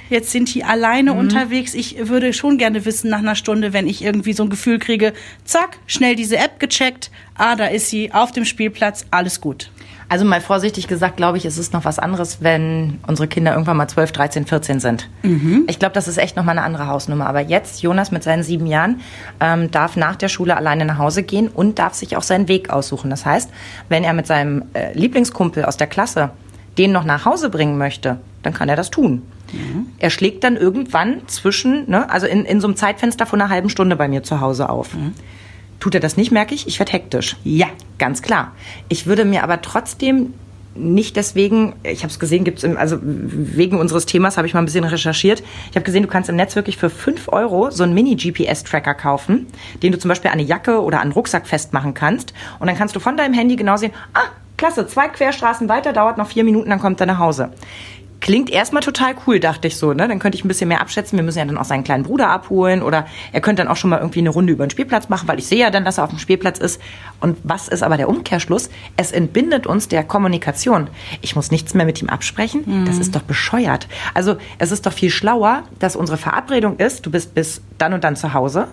jetzt 0.10 0.32
sind 0.32 0.54
die 0.54 0.64
alleine 0.64 1.14
unterwegs. 1.14 1.74
Ich 1.74 2.08
würde 2.08 2.34
schon 2.34 2.58
gerne 2.58 2.86
wissen 2.86 3.10
nach 3.10 3.20
einer 3.20 3.36
Stunde, 3.36 3.74
wenn 3.74 3.88
ich 3.88 4.04
irgendwie 4.04 4.34
so 4.34 4.44
ein 4.44 4.50
Gefühl 4.50 4.80
kriege, 4.80 5.14
zack, 5.44 5.78
schnell 5.88 6.16
diese 6.16 6.38
App 6.38 6.60
gecheckt. 6.60 7.12
Ah, 7.36 7.56
da 7.56 7.66
ist 7.68 7.90
sie 7.90 8.14
auf 8.14 8.32
dem 8.32 8.46
Spielplatz, 8.46 9.06
alles 9.12 9.42
gut. 9.42 9.70
Also 10.08 10.24
mal 10.24 10.40
vorsichtig 10.40 10.88
gesagt, 10.88 11.18
glaube 11.18 11.38
ich, 11.38 11.46
es 11.46 11.58
ist 11.58 11.74
noch 11.74 11.84
was 11.84 11.98
anderes, 11.98 12.38
wenn 12.42 13.00
unsere 13.08 13.28
Kinder 13.28 13.54
irgendwann 13.54 13.78
mal 13.78 13.88
12, 13.88 14.12
13, 14.12 14.46
14 14.46 14.80
sind. 14.80 15.10
Ich 15.68 15.80
glaube, 15.80 15.94
das 15.94 16.08
ist 16.08 16.18
echt 16.18 16.36
noch 16.36 16.44
mal 16.44 16.52
eine 16.52 16.62
andere 16.62 16.88
Hausnummer. 16.88 17.28
Aber 17.28 17.40
jetzt, 17.40 17.82
Jonas 17.82 18.12
mit 18.12 18.24
seinen 18.24 18.44
sieben 18.44 18.68
Jahren, 18.68 19.02
ähm, 19.40 19.72
darf 19.72 19.96
nach 19.96 20.16
der 20.16 20.28
Schule 20.28 20.56
alleine 20.56 20.86
nach 20.86 21.00
Hause 21.00 21.24
gehen 21.24 21.48
und 21.48 21.80
darf 21.80 21.96
sich 21.96 22.16
auch 22.18 22.24
seinen 22.24 22.48
Weg 22.48 22.70
aussuchen. 22.70 23.10
Das 23.10 23.26
heißt, 23.26 23.50
wenn 23.90 24.04
er 24.04 24.14
mit 24.14 24.28
seinem 24.28 24.66
äh, 24.74 24.94
Lieblingskumpel 24.94 25.66
aus 25.66 25.78
der 25.78 25.88
Klasse 25.88 26.30
den 26.78 26.92
noch 26.92 27.06
nach 27.06 27.26
Hause 27.26 27.50
bringen 27.50 27.78
möchte, 27.78 28.20
dann 28.44 28.54
kann 28.54 28.70
er 28.70 28.76
das 28.76 28.92
tun. 28.92 29.24
Er 30.00 30.10
schlägt 30.10 30.44
dann 30.44 30.58
irgendwann 30.58 31.28
zwischen, 31.28 31.90
ne, 31.90 32.10
also 32.10 32.28
in, 32.28 32.46
in 32.46 32.62
so 32.62 32.68
einem 32.68 32.76
Zeitfenster 32.76 33.26
von 33.26 33.42
einer 33.42 33.50
halben 33.50 33.70
Stunde 33.70 33.96
bei 33.96 34.08
mir 34.08 34.24
zu 34.24 34.42
Hause 34.42 34.70
auf. 34.70 34.90
Tut 35.80 35.94
er 35.94 36.00
das 36.00 36.18
nicht, 36.18 36.32
merke 36.32 36.56
ich, 36.56 36.68
ich 36.68 36.80
werde 36.80 36.94
hektisch. 36.94 37.38
Ja. 37.44 37.68
Ganz 37.98 38.22
klar. 38.22 38.54
Ich 38.90 39.08
würde 39.08 39.26
mir 39.26 39.44
aber 39.44 39.62
trotzdem 39.62 40.34
nicht 40.76 41.16
deswegen, 41.16 41.74
ich 41.84 42.04
habe 42.04 42.12
es 42.12 42.20
gesehen, 42.20 42.44
gibt's 42.44 42.64
im, 42.64 42.78
also 42.78 42.98
wegen 43.02 43.80
unseres 43.80 44.06
Themas 44.06 44.38
habe 44.38 44.46
ich 44.46 44.54
mal 44.54 44.62
ein 44.62 44.66
bisschen 44.66 44.84
recherchiert. 44.84 45.42
Ich 45.70 45.76
habe 45.76 45.86
gesehen, 45.86 46.04
du 46.04 46.10
kannst 46.10 46.30
im 46.30 46.36
Netz 46.36 46.56
wirklich 46.56 46.78
für 46.78 46.90
5 46.90 47.30
Euro 47.30 47.72
so 47.72 47.84
einen 47.84 47.94
Mini-GPS-Tracker 47.94 48.94
kaufen, 48.94 49.48
den 49.82 49.94
du 49.94 49.98
zum 49.98 50.10
Beispiel 50.10 50.32
an 50.32 50.40
eine 50.40 50.48
Jacke 50.48 50.82
oder 50.82 50.98
an 50.98 51.04
einen 51.04 51.12
Rucksack 51.14 51.48
festmachen 51.48 51.94
kannst. 51.94 52.34
Und 52.60 52.68
dann 52.68 52.78
kannst 52.78 52.96
du 52.96 53.00
von 53.00 53.16
deinem 53.16 53.34
Handy 53.34 53.56
genau 53.56 53.78
sehen, 53.78 53.94
ah, 54.14 54.28
klasse, 54.58 54.86
zwei 54.88 55.08
Querstraßen 55.08 55.70
weiter, 55.70 55.94
dauert 55.94 56.18
noch 56.18 56.28
vier 56.28 56.44
Minuten, 56.44 56.70
dann 56.70 56.80
kommt 56.80 57.00
er 57.00 57.06
nach 57.06 57.20
Hause. 57.20 57.52
Klingt 58.26 58.50
erstmal 58.50 58.82
total 58.82 59.14
cool, 59.28 59.40
dachte 59.40 59.68
ich 59.68 59.78
so. 59.78 59.94
Ne? 59.94 60.08
Dann 60.08 60.18
könnte 60.18 60.36
ich 60.36 60.44
ein 60.44 60.48
bisschen 60.48 60.68
mehr 60.68 60.82
abschätzen. 60.82 61.16
Wir 61.16 61.24
müssen 61.24 61.38
ja 61.38 61.46
dann 61.46 61.60
auch 61.60 61.64
seinen 61.66 61.84
kleinen 61.84 62.02
Bruder 62.02 62.30
abholen 62.30 62.82
oder 62.82 63.06
er 63.32 63.40
könnte 63.40 63.62
dann 63.62 63.72
auch 63.72 63.76
schon 63.76 63.92
mal 63.92 64.00
irgendwie 64.00 64.18
eine 64.18 64.32
Runde 64.32 64.52
über 64.52 64.66
den 64.66 64.72
Spielplatz 64.72 65.10
machen, 65.10 65.28
weil 65.28 65.38
ich 65.38 65.46
sehe 65.46 65.60
ja 65.60 65.70
dann, 65.70 65.86
dass 65.86 66.00
er 66.00 66.06
auf 66.06 66.10
dem 66.10 66.18
Spielplatz 66.18 66.58
ist. 66.58 66.82
Und 67.22 67.38
was 67.44 67.68
ist 67.68 67.84
aber 67.84 67.98
der 67.98 68.10
Umkehrschluss? 68.10 68.72
Es 68.98 69.12
entbindet 69.12 69.68
uns 69.68 69.90
der 69.90 70.04
Kommunikation. 70.04 70.88
Ich 71.22 71.36
muss 71.36 71.52
nichts 71.52 71.76
mehr 71.76 71.86
mit 71.86 72.02
ihm 72.02 72.10
absprechen. 72.10 72.86
Das 72.86 72.98
ist 72.98 73.16
doch 73.16 73.22
bescheuert. 73.22 73.88
Also 74.16 74.38
es 74.58 74.72
ist 74.72 74.88
doch 74.88 74.94
viel 74.94 75.12
schlauer, 75.12 75.62
dass 75.78 75.96
unsere 75.96 76.18
Verabredung 76.18 76.78
ist, 76.78 77.06
du 77.06 77.12
bist 77.12 77.36
bis 77.36 77.62
dann 77.78 77.94
und 77.94 78.04
dann 78.04 78.16
zu 78.16 78.34
Hause. 78.34 78.70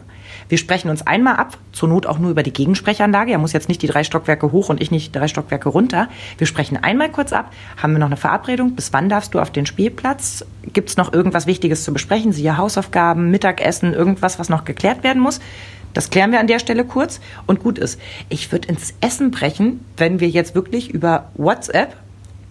Wir 0.49 0.59
sprechen 0.59 0.91
uns 0.91 1.07
einmal 1.07 1.37
ab, 1.37 1.59
zur 1.73 1.89
Not 1.89 2.07
auch 2.07 2.19
nur 2.19 2.31
über 2.31 2.43
die 2.43 2.53
Gegensprechanlage. 2.53 3.33
Er 3.33 3.39
muss 3.39 3.53
jetzt 3.53 3.69
nicht 3.69 3.83
die 3.83 3.87
drei 3.87 4.05
Stockwerke 4.05 4.53
hoch 4.53 4.69
und 4.69 4.81
ich 4.81 4.91
nicht 4.91 5.15
drei 5.15 5.29
Stockwerke 5.29 5.69
runter. 5.69 6.09
Wir 6.39 6.47
sprechen 6.47 6.77
einmal 6.77 7.11
kurz 7.11 7.33
ab. 7.33 7.53
Haben 7.83 7.93
wir 7.93 7.99
noch 7.99 8.07
eine 8.07 8.17
Verabredung? 8.17 8.75
Bis 8.75 8.93
wann 8.93 9.09
darfst 9.09 9.35
du 9.35 9.41
auf 9.41 9.51
den 9.51 9.67
Spielplatz? 9.67 10.45
Gibt 10.73 10.91
es 10.91 10.97
noch 10.97 11.13
irgendwas 11.13 11.47
Wichtiges 11.47 11.85
zu 11.85 11.93
besprechen? 11.93 12.33
Siehe 12.33 12.57
Hausaufgaben, 12.57 13.31
Mittagessen, 13.31 13.95
irgendwas, 13.95 14.39
was 14.39 14.49
noch 14.49 14.65
geklärt 14.65 15.03
werden 15.03 15.23
muss? 15.23 15.41
Das 15.95 16.11
klären 16.11 16.33
wir 16.33 16.41
an 16.41 16.47
der 16.47 16.59
Stelle 16.59 16.85
kurz 16.85 17.21
und 17.47 17.61
gut 17.61 17.79
ist. 17.79 18.01
Ich 18.29 18.51
würde 18.51 18.69
ins 18.69 18.95
Essen 19.01 19.31
brechen, 19.31 19.85
wenn 19.97 20.21
wir 20.21 20.29
jetzt 20.29 20.55
wirklich 20.55 20.91
über 20.91 21.31
WhatsApp 21.35 21.97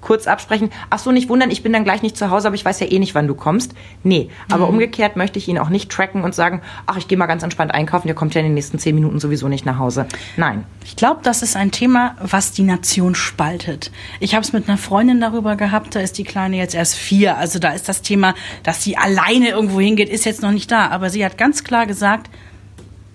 kurz 0.02 0.28
absprechen. 0.28 0.72
Ach 0.90 1.00
so, 1.00 1.12
nicht 1.12 1.30
wundern, 1.30 1.52
ich 1.52 1.64
bin 1.64 1.72
dann 1.72 1.84
gleich 1.84 2.02
nicht 2.02 2.18
zu 2.18 2.30
Hause, 2.30 2.48
aber 2.48 2.56
ich 2.56 2.66
weiß 2.66 2.80
ja 2.80 2.92
eh 2.92 3.00
nicht, 3.00 3.16
wann 3.16 3.28
du 3.28 3.36
kommst. 3.36 3.74
Nee, 4.04 4.30
aber 4.50 4.68
umgekehrt 4.68 5.16
möchte 5.16 5.40
ich 5.40 5.48
ihn 5.48 5.58
auch 5.58 5.70
nicht 5.70 5.92
tracken 5.92 6.24
und 6.24 6.36
sagen, 6.36 6.62
ach, 6.88 6.98
ich 6.98 7.08
gehe 7.08 7.18
mal 7.18 7.28
ganz 7.28 7.44
entspannt 7.44 7.74
einkaufen, 7.74 8.08
der 8.08 8.16
kommt 8.16 8.34
ja 8.34 8.42
in 8.42 8.48
den 8.48 8.54
nächsten 8.56 8.80
zehn 8.80 8.96
Minuten 8.96 9.20
sowieso 9.20 9.48
nicht 9.48 9.66
nach 9.66 9.78
Hause. 9.78 10.08
Nein. 10.38 10.66
Ich 10.84 10.96
glaube, 10.96 11.22
das 11.24 11.44
ist 11.44 11.56
ein 11.56 11.72
Thema, 11.72 12.16
was 12.20 12.52
die 12.52 12.64
Nation 12.64 13.16
spaltet. 13.16 13.92
Ich 14.20 14.34
habe 14.34 14.44
es 14.44 14.52
mit 14.52 14.68
einer 14.68 14.78
Freundin 14.78 15.22
darüber 15.22 15.56
gehabt, 15.56 15.96
da 15.96 16.00
ist 16.00 16.18
die 16.18 16.24
Kleine 16.24 16.58
jetzt 16.58 16.76
erst 16.76 16.96
vier. 16.96 17.38
Also 17.38 17.60
da 17.60 17.70
ist 17.72 17.88
das 17.88 18.02
Thema, 18.02 18.34
dass 18.64 18.84
sie 18.84 18.98
alleine 18.98 19.50
irgendwo 19.50 19.80
hingeht, 19.80 20.10
ist 20.10 20.26
jetzt 20.26 20.42
noch 20.42 20.52
nicht 20.52 20.72
da. 20.72 20.90
Aber 20.90 21.10
sie 21.10 21.24
hat 21.24 21.38
ganz 21.38 21.64
klar 21.64 21.86
gesagt, 21.86 22.30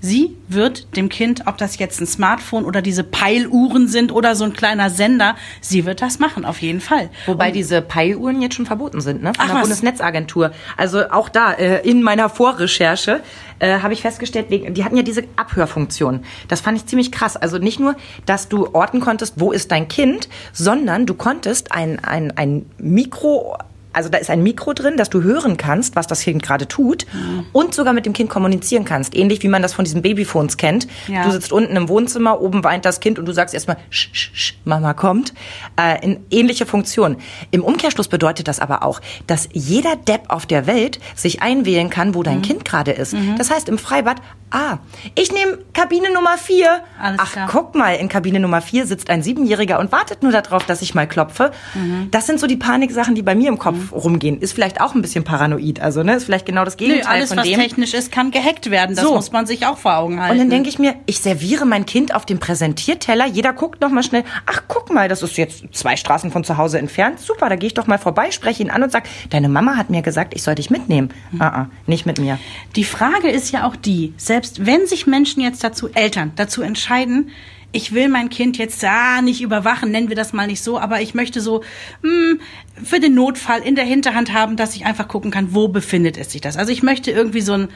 sie 0.06 0.36
wird 0.48 0.96
dem 0.96 1.08
Kind, 1.08 1.46
ob 1.46 1.58
das 1.58 1.78
jetzt 1.78 2.00
ein 2.00 2.06
Smartphone 2.06 2.64
oder 2.64 2.80
diese 2.80 3.04
Peiluhren 3.04 3.88
sind 3.88 4.12
oder 4.12 4.36
so 4.36 4.44
ein 4.44 4.52
kleiner 4.52 4.88
Sender, 4.88 5.36
sie 5.60 5.84
wird 5.84 6.00
das 6.00 6.18
machen, 6.18 6.44
auf 6.44 6.62
jeden 6.62 6.80
Fall. 6.80 7.10
Wobei 7.26 7.50
diese 7.50 7.82
Peiluhren 7.82 8.40
jetzt 8.40 8.54
schon 8.54 8.66
verboten 8.66 9.00
sind, 9.00 9.22
ne? 9.22 9.34
Von 9.34 9.44
Ach, 9.44 9.46
der 9.46 9.54
was? 9.56 9.62
Bundesnetzagentur. 9.62 10.52
Also 10.76 11.10
auch 11.10 11.28
da, 11.28 11.52
äh, 11.52 11.88
in 11.88 12.02
meiner 12.02 12.28
Vorrecherche, 12.28 13.20
äh, 13.58 13.80
habe 13.80 13.94
ich 13.94 14.02
festgestellt, 14.02 14.50
wegen, 14.50 14.74
die 14.74 14.84
hatten 14.84 14.96
ja 14.96 15.02
diese 15.02 15.24
Abhörfunktion. 15.36 16.24
Das 16.48 16.60
fand 16.60 16.78
ich 16.78 16.86
ziemlich 16.86 17.10
krass. 17.10 17.36
Also 17.36 17.58
nicht 17.58 17.80
nur, 17.80 17.96
dass 18.26 18.48
du 18.48 18.68
orten 18.72 19.00
konntest, 19.00 19.40
wo 19.40 19.52
ist 19.52 19.72
dein 19.72 19.88
Kind, 19.88 20.28
sondern 20.52 21.06
du 21.06 21.14
konntest 21.14 21.72
ein, 21.72 22.02
ein, 22.04 22.36
ein 22.36 22.66
Mikro 22.78 23.56
also 23.96 24.10
da 24.10 24.18
ist 24.18 24.28
ein 24.28 24.42
Mikro 24.42 24.74
drin, 24.74 24.98
dass 24.98 25.08
du 25.08 25.22
hören 25.22 25.56
kannst, 25.56 25.96
was 25.96 26.06
das 26.06 26.20
Kind 26.20 26.42
gerade 26.42 26.68
tut 26.68 27.06
und 27.52 27.74
sogar 27.74 27.94
mit 27.94 28.04
dem 28.04 28.12
Kind 28.12 28.28
kommunizieren 28.28 28.84
kannst. 28.84 29.16
Ähnlich 29.16 29.42
wie 29.42 29.48
man 29.48 29.62
das 29.62 29.72
von 29.72 29.86
diesen 29.86 30.02
Babyphones 30.02 30.58
kennt. 30.58 30.86
Ja. 31.08 31.24
Du 31.24 31.30
sitzt 31.30 31.50
unten 31.50 31.74
im 31.76 31.88
Wohnzimmer, 31.88 32.42
oben 32.42 32.62
weint 32.62 32.84
das 32.84 33.00
Kind 33.00 33.18
und 33.18 33.24
du 33.24 33.32
sagst 33.32 33.54
erstmal 33.54 33.78
sch, 33.88 34.10
sch, 34.12 34.30
sch, 34.34 34.54
Mama 34.64 34.92
kommt, 34.92 35.32
äh, 35.80 36.04
in 36.04 36.20
ähnliche 36.30 36.66
Funktion. 36.66 37.16
Im 37.50 37.64
Umkehrschluss 37.64 38.08
bedeutet 38.08 38.48
das 38.48 38.60
aber 38.60 38.82
auch, 38.82 39.00
dass 39.26 39.48
jeder 39.52 39.96
Depp 39.96 40.24
auf 40.28 40.44
der 40.44 40.66
Welt 40.66 41.00
sich 41.14 41.40
einwählen 41.40 41.88
kann, 41.88 42.14
wo 42.14 42.22
dein 42.22 42.38
mhm. 42.38 42.42
Kind 42.42 42.64
gerade 42.66 42.90
ist. 42.90 43.14
Mhm. 43.14 43.36
Das 43.38 43.50
heißt, 43.50 43.68
im 43.70 43.78
Freibad, 43.78 44.20
ah, 44.50 44.78
ich 45.14 45.32
nehme 45.32 45.58
Kabine 45.72 46.12
Nummer 46.12 46.36
vier. 46.36 46.82
Alles 47.00 47.20
Ach, 47.22 47.32
klar. 47.32 47.48
guck 47.50 47.74
mal, 47.74 47.94
in 47.94 48.10
Kabine 48.10 48.40
Nummer 48.40 48.60
vier 48.60 48.86
sitzt 48.86 49.08
ein 49.08 49.22
Siebenjähriger 49.22 49.78
und 49.78 49.90
wartet 49.90 50.22
nur 50.22 50.32
darauf, 50.32 50.66
dass 50.66 50.82
ich 50.82 50.94
mal 50.94 51.08
klopfe. 51.08 51.50
Mhm. 51.74 52.08
Das 52.10 52.26
sind 52.26 52.40
so 52.40 52.46
die 52.46 52.56
Paniksachen, 52.56 53.14
die 53.14 53.22
bei 53.22 53.34
mir 53.34 53.48
im 53.48 53.58
Kopf 53.58 53.85
rumgehen. 53.92 54.40
Ist 54.40 54.52
vielleicht 54.52 54.80
auch 54.80 54.94
ein 54.94 55.02
bisschen 55.02 55.24
paranoid, 55.24 55.80
also 55.80 56.02
ne, 56.02 56.14
ist 56.14 56.24
vielleicht 56.24 56.46
genau 56.46 56.64
das 56.64 56.76
Gegenteil 56.76 57.02
Nö, 57.02 57.08
alles, 57.08 57.28
von 57.28 57.38
dem. 57.38 57.44
Alles, 57.44 57.58
was 57.58 57.64
technisch 57.64 57.94
ist, 57.94 58.12
kann 58.12 58.30
gehackt 58.30 58.70
werden. 58.70 58.96
Das 58.96 59.04
so. 59.04 59.14
muss 59.14 59.32
man 59.32 59.46
sich 59.46 59.66
auch 59.66 59.78
vor 59.78 59.96
Augen 59.96 60.20
halten. 60.20 60.32
Und 60.32 60.38
dann 60.38 60.50
denke 60.50 60.68
ich 60.68 60.78
mir, 60.78 60.94
ich 61.06 61.20
serviere 61.20 61.66
mein 61.66 61.86
Kind 61.86 62.14
auf 62.14 62.26
dem 62.26 62.38
Präsentierteller. 62.38 63.26
Jeder 63.26 63.52
guckt 63.52 63.80
noch 63.80 63.90
mal 63.90 64.02
schnell. 64.02 64.24
Ach, 64.46 64.62
guck 64.68 64.92
mal, 64.92 65.08
das 65.08 65.22
ist 65.22 65.36
jetzt 65.36 65.64
zwei 65.72 65.96
Straßen 65.96 66.30
von 66.30 66.44
zu 66.44 66.56
Hause 66.56 66.78
entfernt. 66.78 67.20
Super, 67.20 67.48
da 67.48 67.56
gehe 67.56 67.68
ich 67.68 67.74
doch 67.74 67.86
mal 67.86 67.98
vorbei, 67.98 68.30
spreche 68.30 68.62
ihn 68.62 68.70
an 68.70 68.82
und 68.82 68.92
sage, 68.92 69.08
deine 69.30 69.48
Mama 69.48 69.76
hat 69.76 69.90
mir 69.90 70.02
gesagt, 70.02 70.34
ich 70.34 70.42
soll 70.42 70.54
dich 70.54 70.70
mitnehmen. 70.70 71.10
Mhm. 71.32 71.40
Uh 71.40 71.44
-uh, 71.44 71.66
nicht 71.86 72.06
mit 72.06 72.18
mir. 72.18 72.38
Die 72.74 72.84
Frage 72.84 73.30
ist 73.30 73.52
ja 73.52 73.66
auch 73.66 73.76
die, 73.76 74.14
selbst 74.16 74.66
wenn 74.66 74.86
sich 74.86 75.06
Menschen 75.06 75.42
jetzt 75.42 75.62
dazu, 75.64 75.88
Eltern, 75.94 76.32
dazu 76.36 76.62
entscheiden, 76.62 77.30
ich 77.76 77.92
will 77.92 78.08
mein 78.08 78.30
Kind 78.30 78.56
jetzt 78.56 78.82
ah, 78.84 79.20
nicht 79.20 79.42
überwachen, 79.42 79.90
nennen 79.90 80.08
wir 80.08 80.16
das 80.16 80.32
mal 80.32 80.46
nicht 80.46 80.62
so, 80.62 80.78
aber 80.78 81.02
ich 81.02 81.14
möchte 81.14 81.40
so 81.40 81.62
mh, 82.02 82.10
hm, 82.10 82.40
für 82.82 83.00
den 83.00 83.14
Notfall 83.14 83.60
in 83.60 83.74
der 83.74 83.84
Hinterhand 83.84 84.32
haben, 84.32 84.56
dass 84.56 84.74
ich 84.74 84.86
einfach 84.86 85.08
gucken 85.08 85.30
kann, 85.30 85.54
wo 85.54 85.68
befindet 85.68 86.16
es 86.16 86.32
sich 86.32 86.40
das. 86.40 86.56
Also 86.56 86.72
ich 86.72 86.82
möchte 86.82 87.10
irgendwie 87.10 87.42
so 87.42 87.52
einen 87.52 87.68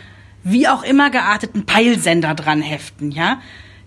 wie 0.42 0.69
auch 0.69 0.83
immer 0.83 1.11
gearteten 1.11 1.66
Peilsender 1.66 2.35
dran 2.35 2.62
heften, 2.62 3.11
ja. 3.11 3.40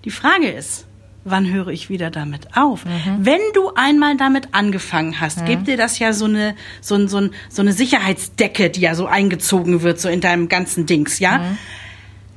Die 0.06 0.12
Frage 0.12 0.50
ist, 0.50 0.86
wann 1.24 1.52
höre 1.52 1.70
ich 1.70 1.90
wieder 1.90 2.12
damit 2.12 2.56
auf? 2.56 2.86
Mhm. 2.86 3.18
Wenn 3.20 3.42
du 3.54 3.72
einmal 3.76 4.18
damit 4.18 4.50
angefangen 4.52 5.20
hast, 5.20 5.42
mhm. 5.42 5.46
gibt 5.46 5.68
dir 5.68 5.78
das 5.78 5.98
ja 5.98 6.14
so 6.14 6.26
eine, 6.26 6.56
so, 6.82 7.08
so, 7.08 7.30
so 7.50 7.62
eine 7.62 7.74
Sicherheitsdecke, 7.74 8.70
die 8.70 8.82
ja 8.82 8.94
so 8.94 9.08
eingezogen 9.08 9.82
wird, 9.82 10.00
so 10.00 10.10
in 10.10 10.22
deinem 10.22 10.48
ganzen 10.48 10.86
Dings, 10.86 11.20
ja? 11.20 11.40
Mhm. 11.40 11.58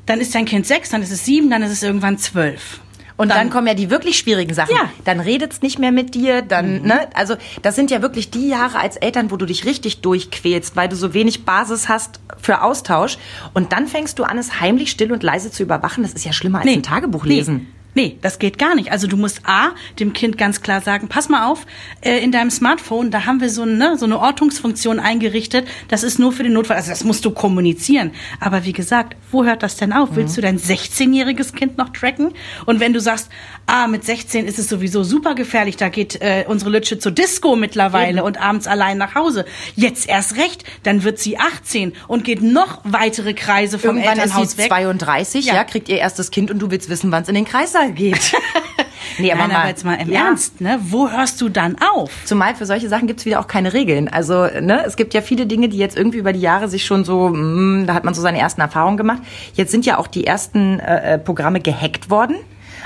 Dann 0.06 0.20
ist 0.20 0.34
dein 0.34 0.44
Kind 0.44 0.66
sechs, 0.66 0.90
dann 0.90 1.02
ist 1.02 1.10
es 1.10 1.24
sieben, 1.24 1.50
dann 1.50 1.62
ist 1.62 1.72
es 1.72 1.82
irgendwann 1.82 2.16
zwölf. 2.16 2.80
Und 3.16 3.30
dann, 3.30 3.38
dann, 3.38 3.50
kommen 3.50 3.66
ja 3.66 3.74
die 3.74 3.90
wirklich 3.90 4.18
schwierigen 4.18 4.52
Sachen. 4.52 4.74
Ja. 4.74 4.90
Dann 5.04 5.20
redet's 5.20 5.62
nicht 5.62 5.78
mehr 5.78 5.92
mit 5.92 6.14
dir, 6.14 6.42
dann, 6.42 6.80
mhm. 6.80 6.86
ne? 6.86 7.08
Also, 7.14 7.36
das 7.62 7.74
sind 7.74 7.90
ja 7.90 8.02
wirklich 8.02 8.30
die 8.30 8.48
Jahre 8.48 8.78
als 8.78 8.96
Eltern, 8.96 9.30
wo 9.30 9.36
du 9.36 9.46
dich 9.46 9.64
richtig 9.64 10.00
durchquälst, 10.02 10.76
weil 10.76 10.88
du 10.88 10.96
so 10.96 11.14
wenig 11.14 11.44
Basis 11.44 11.88
hast 11.88 12.20
für 12.40 12.62
Austausch. 12.62 13.16
Und 13.54 13.72
dann 13.72 13.86
fängst 13.86 14.18
du 14.18 14.24
an, 14.24 14.36
es 14.38 14.60
heimlich 14.60 14.90
still 14.90 15.12
und 15.12 15.22
leise 15.22 15.50
zu 15.50 15.62
überwachen. 15.62 16.02
Das 16.02 16.12
ist 16.12 16.24
ja 16.24 16.32
schlimmer 16.32 16.58
als 16.58 16.66
nee. 16.66 16.74
ein 16.74 16.82
Tagebuch 16.82 17.24
lesen. 17.24 17.54
Nee. 17.54 17.75
Nee, 17.96 18.18
das 18.20 18.38
geht 18.38 18.58
gar 18.58 18.74
nicht. 18.74 18.92
Also 18.92 19.06
du 19.06 19.16
musst 19.16 19.40
A, 19.44 19.70
dem 19.98 20.12
Kind 20.12 20.36
ganz 20.36 20.60
klar 20.60 20.82
sagen, 20.82 21.08
pass 21.08 21.30
mal 21.30 21.46
auf, 21.46 21.64
äh, 22.02 22.18
in 22.18 22.30
deinem 22.30 22.50
Smartphone, 22.50 23.10
da 23.10 23.24
haben 23.24 23.40
wir 23.40 23.48
so, 23.48 23.64
ne, 23.64 23.96
so 23.96 24.04
eine 24.04 24.18
Ortungsfunktion 24.18 25.00
eingerichtet, 25.00 25.66
das 25.88 26.02
ist 26.02 26.18
nur 26.18 26.30
für 26.30 26.42
den 26.42 26.52
Notfall, 26.52 26.76
also 26.76 26.90
das 26.90 27.04
musst 27.04 27.24
du 27.24 27.30
kommunizieren. 27.30 28.10
Aber 28.38 28.66
wie 28.66 28.74
gesagt, 28.74 29.16
wo 29.30 29.46
hört 29.46 29.62
das 29.62 29.76
denn 29.76 29.94
auf? 29.94 30.10
Mhm. 30.10 30.16
Willst 30.16 30.36
du 30.36 30.42
dein 30.42 30.58
16-jähriges 30.58 31.54
Kind 31.54 31.78
noch 31.78 31.88
tracken? 31.88 32.34
Und 32.66 32.80
wenn 32.80 32.92
du 32.92 33.00
sagst, 33.00 33.30
ah, 33.64 33.86
mit 33.86 34.04
16 34.04 34.46
ist 34.46 34.58
es 34.58 34.68
sowieso 34.68 35.02
super 35.02 35.34
gefährlich, 35.34 35.78
da 35.78 35.88
geht 35.88 36.20
äh, 36.20 36.44
unsere 36.46 36.70
Lütsche 36.70 36.98
zur 36.98 37.12
Disco 37.12 37.56
mittlerweile 37.56 38.18
Eben. 38.18 38.26
und 38.26 38.38
abends 38.38 38.66
allein 38.66 38.98
nach 38.98 39.14
Hause. 39.14 39.46
Jetzt 39.74 40.06
erst 40.06 40.36
recht, 40.36 40.64
dann 40.82 41.02
wird 41.02 41.18
sie 41.18 41.38
18 41.38 41.94
und 42.08 42.24
geht 42.24 42.42
noch 42.42 42.80
weitere 42.84 43.32
Kreise 43.32 43.78
vom 43.78 43.96
Irgendwann 43.96 44.18
Elternhaus 44.18 44.48
ist 44.48 44.50
sie 44.52 44.58
weg. 44.58 44.68
32, 44.68 45.46
ja. 45.46 45.54
ja, 45.54 45.64
kriegt 45.64 45.88
ihr 45.88 45.96
erstes 45.96 46.30
Kind 46.30 46.50
und 46.50 46.58
du 46.58 46.70
willst 46.70 46.90
wissen, 46.90 47.10
wann 47.10 47.22
es 47.22 47.30
in 47.30 47.34
den 47.34 47.46
Kreissaal 47.86 47.92
geht. 47.92 48.32
nee, 49.18 49.32
aber, 49.32 49.42
Nein, 49.42 49.48
mal, 49.50 49.56
aber 49.60 49.68
jetzt 49.68 49.84
mal 49.84 49.94
im 49.94 50.10
ja. 50.10 50.26
Ernst, 50.26 50.60
ne? 50.60 50.78
Wo 50.82 51.10
hörst 51.10 51.40
du 51.40 51.48
dann 51.48 51.76
auf? 51.94 52.10
Zumal 52.24 52.54
für 52.54 52.66
solche 52.66 52.88
Sachen 52.88 53.06
gibt's 53.06 53.24
wieder 53.24 53.40
auch 53.40 53.46
keine 53.46 53.72
Regeln. 53.72 54.08
Also, 54.08 54.46
ne, 54.46 54.84
es 54.84 54.96
gibt 54.96 55.14
ja 55.14 55.20
viele 55.20 55.46
Dinge, 55.46 55.68
die 55.68 55.78
jetzt 55.78 55.96
irgendwie 55.96 56.18
über 56.18 56.32
die 56.32 56.40
Jahre 56.40 56.68
sich 56.68 56.84
schon 56.84 57.04
so, 57.04 57.28
mh, 57.28 57.38
mm, 57.38 57.86
da 57.86 57.94
hat 57.94 58.04
man 58.04 58.14
so 58.14 58.22
seine 58.22 58.38
ersten 58.38 58.60
Erfahrungen 58.60 58.96
gemacht. 58.96 59.22
Jetzt 59.54 59.70
sind 59.70 59.86
ja 59.86 59.98
auch 59.98 60.06
die 60.06 60.26
ersten 60.26 60.80
äh, 60.80 61.14
äh 61.14 61.18
Programme 61.18 61.60
gehackt 61.60 62.10
worden. 62.10 62.36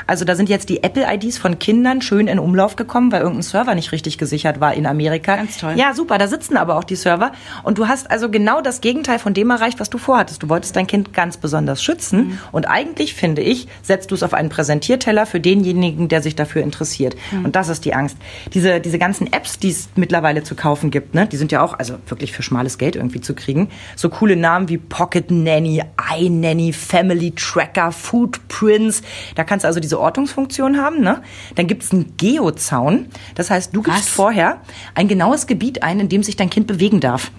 Also 0.06 0.24
da 0.24 0.34
sind 0.34 0.48
jetzt 0.48 0.68
die 0.68 0.82
Apple-IDs 0.82 1.38
von 1.38 1.58
Kindern 1.58 2.02
schön 2.02 2.26
in 2.26 2.38
Umlauf 2.38 2.76
gekommen, 2.76 3.12
weil 3.12 3.20
irgendein 3.20 3.42
Server 3.42 3.74
nicht 3.74 3.92
richtig 3.92 4.18
gesichert 4.18 4.60
war 4.60 4.74
in 4.74 4.86
Amerika. 4.86 5.36
Ganz 5.36 5.58
toll. 5.58 5.74
Ja, 5.76 5.94
super, 5.94 6.18
da 6.18 6.28
sitzen 6.28 6.56
aber 6.56 6.76
auch 6.76 6.84
die 6.84 6.96
Server. 6.96 7.32
Und 7.62 7.78
du 7.78 7.88
hast 7.88 8.10
also 8.10 8.30
genau 8.30 8.60
das 8.60 8.80
Gegenteil 8.80 9.18
von 9.18 9.34
dem 9.34 9.50
erreicht, 9.50 9.80
was 9.80 9.90
du 9.90 9.98
vorhattest. 9.98 10.42
Du 10.42 10.48
wolltest 10.48 10.76
dein 10.76 10.86
Kind 10.86 11.12
ganz 11.12 11.36
besonders 11.36 11.82
schützen. 11.82 12.28
Mhm. 12.28 12.38
Und 12.52 12.68
eigentlich, 12.68 13.14
finde 13.14 13.42
ich, 13.42 13.68
setzt 13.82 14.10
du 14.10 14.14
es 14.14 14.22
auf 14.22 14.34
einen 14.34 14.48
Präsentierteller 14.48 15.26
für 15.26 15.40
denjenigen, 15.40 16.08
der 16.08 16.22
sich 16.22 16.36
dafür 16.36 16.62
interessiert. 16.62 17.16
Mhm. 17.32 17.46
Und 17.46 17.56
das 17.56 17.68
ist 17.68 17.84
die 17.84 17.94
Angst. 17.94 18.16
Diese, 18.54 18.80
diese 18.80 18.98
ganzen 18.98 19.32
Apps, 19.32 19.58
die 19.58 19.70
es 19.70 19.88
mittlerweile 19.96 20.42
zu 20.42 20.54
kaufen 20.54 20.90
gibt, 20.90 21.14
ne, 21.14 21.26
die 21.26 21.36
sind 21.36 21.52
ja 21.52 21.62
auch 21.62 21.78
also 21.78 21.94
wirklich 22.06 22.32
für 22.32 22.42
schmales 22.42 22.78
Geld 22.78 22.96
irgendwie 22.96 23.20
zu 23.20 23.34
kriegen. 23.34 23.68
So 23.96 24.08
coole 24.08 24.36
Namen 24.36 24.68
wie 24.68 24.78
Pocket 24.78 25.30
Nanny, 25.30 25.82
iNanny, 26.16 26.72
Family 26.72 27.32
Tracker, 27.32 27.92
Footprints. 27.92 29.02
Da 29.34 29.44
kannst 29.44 29.64
du 29.64 29.68
also 29.68 29.80
diese 29.80 29.89
Ortungsfunktion 29.98 30.78
haben. 30.78 31.00
Ne? 31.00 31.22
Dann 31.54 31.66
gibt 31.66 31.82
es 31.82 31.92
einen 31.92 32.16
Geozaun. 32.16 33.06
Das 33.34 33.50
heißt, 33.50 33.74
du 33.74 33.82
gibst 33.82 34.00
Was? 34.00 34.08
vorher 34.08 34.60
ein 34.94 35.08
genaues 35.08 35.46
Gebiet 35.46 35.82
ein, 35.82 36.00
in 36.00 36.08
dem 36.08 36.22
sich 36.22 36.36
dein 36.36 36.50
Kind 36.50 36.66
bewegen 36.66 37.00
darf. 37.00 37.30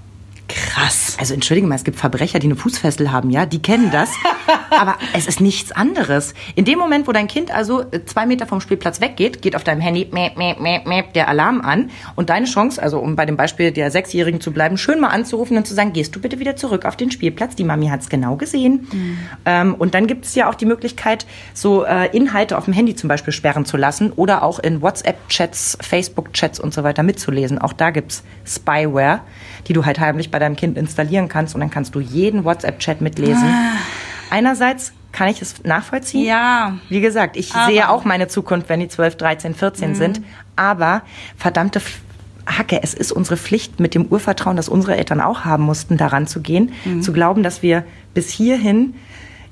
Krass. 0.47 1.00
Also 1.21 1.35
entschuldige 1.35 1.67
mal, 1.67 1.75
es 1.75 1.83
gibt 1.83 1.99
Verbrecher, 1.99 2.39
die 2.39 2.47
eine 2.47 2.55
Fußfessel 2.55 3.11
haben, 3.11 3.29
ja, 3.29 3.45
die 3.45 3.61
kennen 3.61 3.91
das. 3.91 4.09
aber 4.71 4.95
es 5.13 5.27
ist 5.27 5.39
nichts 5.39 5.71
anderes. 5.71 6.33
In 6.55 6.65
dem 6.65 6.79
Moment, 6.79 7.07
wo 7.07 7.11
dein 7.11 7.27
Kind 7.27 7.53
also 7.53 7.81
äh, 7.91 8.03
zwei 8.05 8.25
Meter 8.25 8.47
vom 8.47 8.59
Spielplatz 8.59 9.01
weggeht, 9.01 9.43
geht 9.43 9.55
auf 9.55 9.63
deinem 9.63 9.81
Handy 9.81 10.09
mäh, 10.11 10.31
mäh, 10.35 10.55
mäh, 10.59 10.81
mäh, 10.83 11.03
der 11.13 11.27
Alarm 11.27 11.61
an 11.61 11.91
und 12.15 12.31
deine 12.31 12.47
Chance, 12.47 12.81
also 12.81 12.97
um 12.97 13.15
bei 13.15 13.27
dem 13.27 13.37
Beispiel 13.37 13.71
der 13.71 13.91
Sechsjährigen 13.91 14.41
zu 14.41 14.51
bleiben, 14.51 14.79
schön 14.79 14.99
mal 14.99 15.09
anzurufen 15.09 15.57
und 15.57 15.67
zu 15.67 15.75
sagen, 15.75 15.93
gehst 15.93 16.15
du 16.15 16.19
bitte 16.19 16.39
wieder 16.39 16.55
zurück 16.55 16.85
auf 16.85 16.95
den 16.95 17.11
Spielplatz, 17.11 17.55
die 17.55 17.65
Mami 17.65 17.89
hat's 17.89 18.09
genau 18.09 18.35
gesehen. 18.35 18.87
Mhm. 18.91 19.17
Ähm, 19.45 19.75
und 19.75 19.93
dann 19.93 20.07
gibt 20.07 20.25
es 20.25 20.33
ja 20.33 20.49
auch 20.49 20.55
die 20.55 20.65
Möglichkeit, 20.65 21.27
so 21.53 21.85
äh, 21.85 22.07
Inhalte 22.17 22.57
auf 22.57 22.65
dem 22.65 22.73
Handy 22.73 22.95
zum 22.95 23.09
Beispiel 23.09 23.31
sperren 23.31 23.65
zu 23.65 23.77
lassen 23.77 24.11
oder 24.11 24.41
auch 24.41 24.57
in 24.57 24.81
WhatsApp-Chats, 24.81 25.77
Facebook-Chats 25.81 26.59
und 26.59 26.73
so 26.73 26.83
weiter 26.83 27.03
mitzulesen. 27.03 27.59
Auch 27.59 27.73
da 27.73 27.91
gibt's 27.91 28.23
Spyware, 28.43 29.21
die 29.67 29.73
du 29.73 29.85
halt 29.85 29.99
heimlich 29.99 30.31
bei 30.31 30.39
deinem 30.39 30.55
Kind 30.55 30.79
installieren 31.11 31.27
kannst 31.27 31.55
und 31.55 31.61
dann 31.61 31.69
kannst 31.69 31.95
du 31.95 31.99
jeden 31.99 32.43
WhatsApp-Chat 32.43 33.01
mitlesen. 33.01 33.43
Ah. 33.43 33.77
Einerseits 34.29 34.93
kann 35.11 35.27
ich 35.27 35.41
es 35.41 35.63
nachvollziehen. 35.63 36.25
Ja. 36.25 36.77
Wie 36.89 37.01
gesagt, 37.01 37.35
ich 37.35 37.53
aber. 37.53 37.69
sehe 37.69 37.89
auch 37.89 38.05
meine 38.05 38.27
Zukunft, 38.27 38.69
wenn 38.69 38.79
die 38.79 38.87
12, 38.87 39.17
13, 39.17 39.55
14 39.55 39.89
mhm. 39.89 39.95
sind. 39.95 40.21
Aber 40.55 41.01
verdammte 41.35 41.81
Hacke, 42.45 42.81
es 42.81 42.93
ist 42.93 43.11
unsere 43.11 43.37
Pflicht 43.37 43.79
mit 43.79 43.93
dem 43.93 44.05
Urvertrauen, 44.05 44.55
das 44.55 44.69
unsere 44.69 44.95
Eltern 44.95 45.19
auch 45.19 45.43
haben 45.43 45.63
mussten, 45.63 45.97
daran 45.97 46.27
zu 46.27 46.41
gehen, 46.41 46.71
mhm. 46.85 47.01
zu 47.01 47.11
glauben, 47.11 47.43
dass 47.43 47.61
wir 47.61 47.83
bis 48.13 48.29
hierhin 48.29 48.95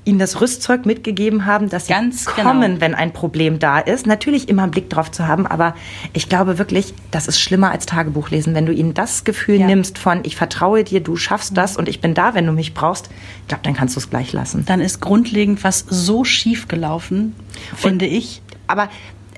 ihnen 0.04 0.18
das 0.18 0.40
Rüstzeug 0.40 0.86
mitgegeben 0.86 1.44
haben, 1.44 1.68
dass 1.68 1.86
sie 1.86 1.92
Ganz 1.92 2.24
kommen, 2.24 2.62
genau. 2.62 2.80
wenn 2.80 2.94
ein 2.94 3.12
Problem 3.12 3.58
da 3.58 3.78
ist. 3.78 4.06
Natürlich 4.06 4.48
immer 4.48 4.62
einen 4.62 4.70
Blick 4.70 4.88
drauf 4.88 5.10
zu 5.10 5.28
haben, 5.28 5.46
aber 5.46 5.74
ich 6.14 6.28
glaube 6.28 6.58
wirklich, 6.58 6.94
das 7.10 7.28
ist 7.28 7.38
schlimmer 7.38 7.70
als 7.70 7.84
Tagebuchlesen. 7.86 8.54
Wenn 8.54 8.64
du 8.64 8.72
ihnen 8.72 8.94
das 8.94 9.24
Gefühl 9.24 9.60
ja. 9.60 9.66
nimmst 9.66 9.98
von, 9.98 10.20
ich 10.22 10.36
vertraue 10.36 10.84
dir, 10.84 11.00
du 11.00 11.16
schaffst 11.16 11.56
das 11.56 11.76
und 11.76 11.88
ich 11.88 12.00
bin 12.00 12.14
da, 12.14 12.34
wenn 12.34 12.46
du 12.46 12.52
mich 12.52 12.72
brauchst, 12.72 13.10
ich 13.42 13.48
glaube, 13.48 13.62
dann 13.62 13.74
kannst 13.74 13.94
du 13.96 14.00
es 14.00 14.08
gleich 14.08 14.32
lassen. 14.32 14.64
Dann 14.64 14.80
ist 14.80 15.00
grundlegend 15.00 15.62
was 15.64 15.84
so 15.88 16.24
schief 16.24 16.66
gelaufen, 16.66 17.34
finde 17.76 18.06
und, 18.06 18.12
ich. 18.12 18.40
Aber 18.66 18.88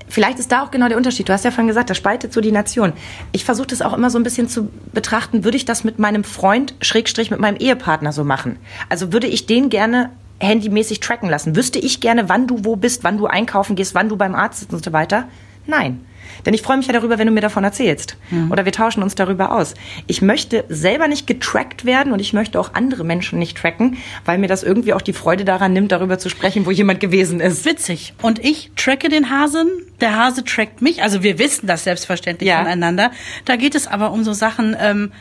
vielleicht 0.09 0.38
ist 0.38 0.52
da 0.52 0.62
auch 0.62 0.71
genau 0.71 0.87
der 0.87 0.97
Unterschied. 0.97 1.28
Du 1.28 1.33
hast 1.33 1.45
ja 1.45 1.50
vorhin 1.50 1.66
gesagt, 1.66 1.90
das 1.90 1.97
spaltet 1.97 2.33
so 2.33 2.40
die 2.40 2.52
Nation. 2.52 2.92
Ich 3.33 3.45
versuche 3.45 3.66
das 3.66 3.83
auch 3.83 3.95
immer 3.95 4.11
so 4.11 4.19
ein 4.19 4.23
bisschen 4.23 4.49
zu 4.49 4.69
betrachten, 4.92 5.42
würde 5.42 5.57
ich 5.57 5.64
das 5.64 5.83
mit 5.83 5.99
meinem 5.99 6.23
Freund, 6.23 6.75
Schrägstrich 6.81 7.33
mit 7.33 7.40
meinem 7.40 7.57
Ehepartner 7.57 8.12
so 8.12 8.23
machen? 8.23 8.57
Also 8.88 9.12
würde 9.12 9.26
ich 9.26 9.47
den 9.47 9.71
gerne 9.71 10.11
handymäßig 10.43 11.01
tracken 11.01 11.29
lassen. 11.29 11.57
Wüsste 11.57 11.79
ich 11.79 12.01
gerne, 12.01 12.29
wann 12.29 12.47
du 12.47 12.65
wo 12.65 12.77
bist, 12.77 13.05
wann 13.05 13.19
du 13.19 13.27
einkaufen 13.27 13.77
gehst, 13.77 13.95
wann 13.95 14.09
du 14.09 14.17
beim 14.17 14.35
Arzt 14.35 14.61
sitzt 14.61 14.73
und 14.73 14.85
so 14.85 14.93
weiter? 14.93 15.29
Nein. 15.67 16.05
Denn 16.45 16.55
ich 16.55 16.63
freue 16.63 16.77
mich 16.77 16.87
ja 16.87 16.93
darüber, 16.93 17.19
wenn 17.19 17.27
du 17.27 17.33
mir 17.33 17.41
davon 17.41 17.63
erzählst. 17.65 18.17
Mhm. 18.31 18.51
Oder 18.51 18.65
wir 18.65 18.73
tauschen 18.73 19.03
uns 19.03 19.15
darüber 19.15 19.53
aus. 19.53 19.75
Ich 20.07 20.23
möchte 20.23 20.65
selber 20.69 21.09
nicht 21.09 21.27
getrackt 21.27 21.85
werden 21.85 22.13
und 22.13 22.21
ich 22.21 22.33
möchte 22.33 22.59
auch 22.59 22.75
andere 22.75 23.05
Menschen 23.05 23.39
nicht 23.39 23.57
tracken, 23.57 23.99
weil 24.25 24.39
mir 24.39 24.49
das 24.49 24.63
irgendwie 24.63 24.95
auch 24.95 25.03
die 25.03 25.13
Freude 25.13 25.45
daran 25.45 25.73
nimmt, 25.73 25.93
darüber 25.93 26.19
zu 26.19 26.29
sprechen, 26.29 26.67
wo 26.67 26.71
jemand 26.71 27.01
gewesen 27.01 27.41
ist. 27.41 27.65
Witzig. 27.65 28.15
Und 28.23 28.39
ich 28.39 28.73
tracke 28.77 29.09
den 29.09 29.31
Hasen, 29.31 29.69
der 30.01 30.17
Hase 30.17 30.45
trackt 30.45 30.83
mich. 30.83 31.03
Also 31.03 31.23
wir 31.23 31.39
wissen 31.39 31.67
das 31.67 31.85
selbstverständlich 31.85 32.49
ja. 32.49 32.59
voneinander. 32.59 33.13
Da 33.45 33.57
geht 33.57 33.75
es 33.75 33.87
aber 33.87 34.11
um 34.11 34.25
so 34.25 34.33
Sachen, 34.33 34.77
ähm, 34.81 35.13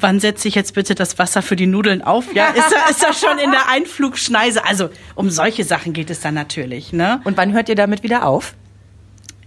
wann 0.00 0.20
setze 0.20 0.48
ich 0.48 0.54
jetzt 0.54 0.74
bitte 0.74 0.94
das 0.94 1.18
Wasser 1.18 1.42
für 1.42 1.56
die 1.56 1.66
Nudeln 1.66 2.02
auf? 2.02 2.34
Ja, 2.34 2.48
ist 2.48 2.72
er, 2.72 2.90
ist 2.90 3.02
er 3.02 3.12
schon 3.12 3.38
in 3.38 3.50
der 3.50 3.68
Einflugschneise? 3.70 4.64
Also 4.64 4.90
um 5.14 5.30
solche 5.30 5.64
Sachen 5.64 5.92
geht 5.92 6.10
es 6.10 6.20
dann 6.20 6.34
natürlich. 6.34 6.92
Ne? 6.92 7.20
Und 7.24 7.36
wann 7.36 7.52
hört 7.52 7.68
ihr 7.68 7.74
damit 7.74 8.02
wieder 8.02 8.26
auf? 8.26 8.54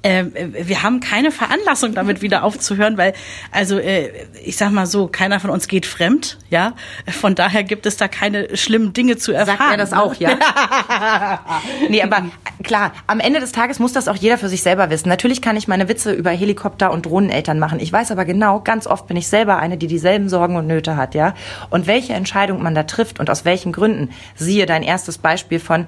Äh, 0.02 0.26
wir 0.34 0.84
haben 0.84 1.00
keine 1.00 1.32
Veranlassung, 1.32 1.94
damit 1.94 2.22
wieder 2.22 2.44
aufzuhören, 2.44 2.98
weil, 2.98 3.14
also 3.52 3.80
äh, 3.80 4.12
ich 4.44 4.58
sag 4.58 4.72
mal 4.72 4.86
so, 4.86 5.08
keiner 5.08 5.40
von 5.40 5.50
uns 5.50 5.68
geht 5.68 5.86
fremd, 5.86 6.38
ja. 6.50 6.74
Von 7.08 7.36
daher 7.36 7.64
gibt 7.64 7.86
es 7.86 7.98
da 7.98 8.08
keine 8.08 8.56
schlimmen 8.56 8.94
Dinge 8.94 9.18
zu 9.18 9.32
erfahren. 9.32 9.58
Sagt 9.58 9.72
er 9.72 9.78
das 9.78 9.94
auch, 9.94 10.16
ja? 10.16 10.38
nee, 11.90 12.02
aber 12.02 12.26
klar, 12.64 12.94
am 13.08 13.20
Ende 13.20 13.40
des 13.40 13.52
Tages 13.52 13.80
muss 13.80 13.94
das 13.94 14.08
auch 14.08 14.16
jeder 14.16 14.38
für 14.38 14.50
sich 14.50 14.62
selber 14.62 14.90
wissen. 14.90 15.10
Natürlich 15.10 15.42
kann 15.42 15.58
ich 15.58 15.68
meine 15.68 15.90
Witze 15.90 16.14
über 16.14 16.32
Helikopter 16.32 16.92
und 16.92 17.06
Drohneneltern 17.06 17.60
machen. 17.60 17.80
Ich 17.80 17.92
weiß 17.92 18.12
aber 18.12 18.26
genau, 18.26 18.60
ganz 18.62 18.88
oft 18.88 19.08
bin 19.08 19.18
ich 19.18 19.28
selber 19.28 19.58
eine, 19.58 19.78
die 19.78 19.88
dieselben 19.88 20.30
Sorgen 20.30 20.56
und 20.56 20.68
Nöte 20.68 20.96
hat, 20.96 21.16
ja. 21.16 21.34
Und 21.70 21.88
welche 21.88 22.14
Entscheidung 22.14 22.62
man 22.62 22.76
da 22.76 22.84
trifft 22.84 23.20
und 23.20 23.30
aus 23.30 23.46
welchen 23.46 23.72
Gründen. 23.72 24.10
Siehe 24.36 24.66
dein 24.66 24.84
erstes 24.84 25.18
Beispiel 25.18 25.60
von, 25.60 25.88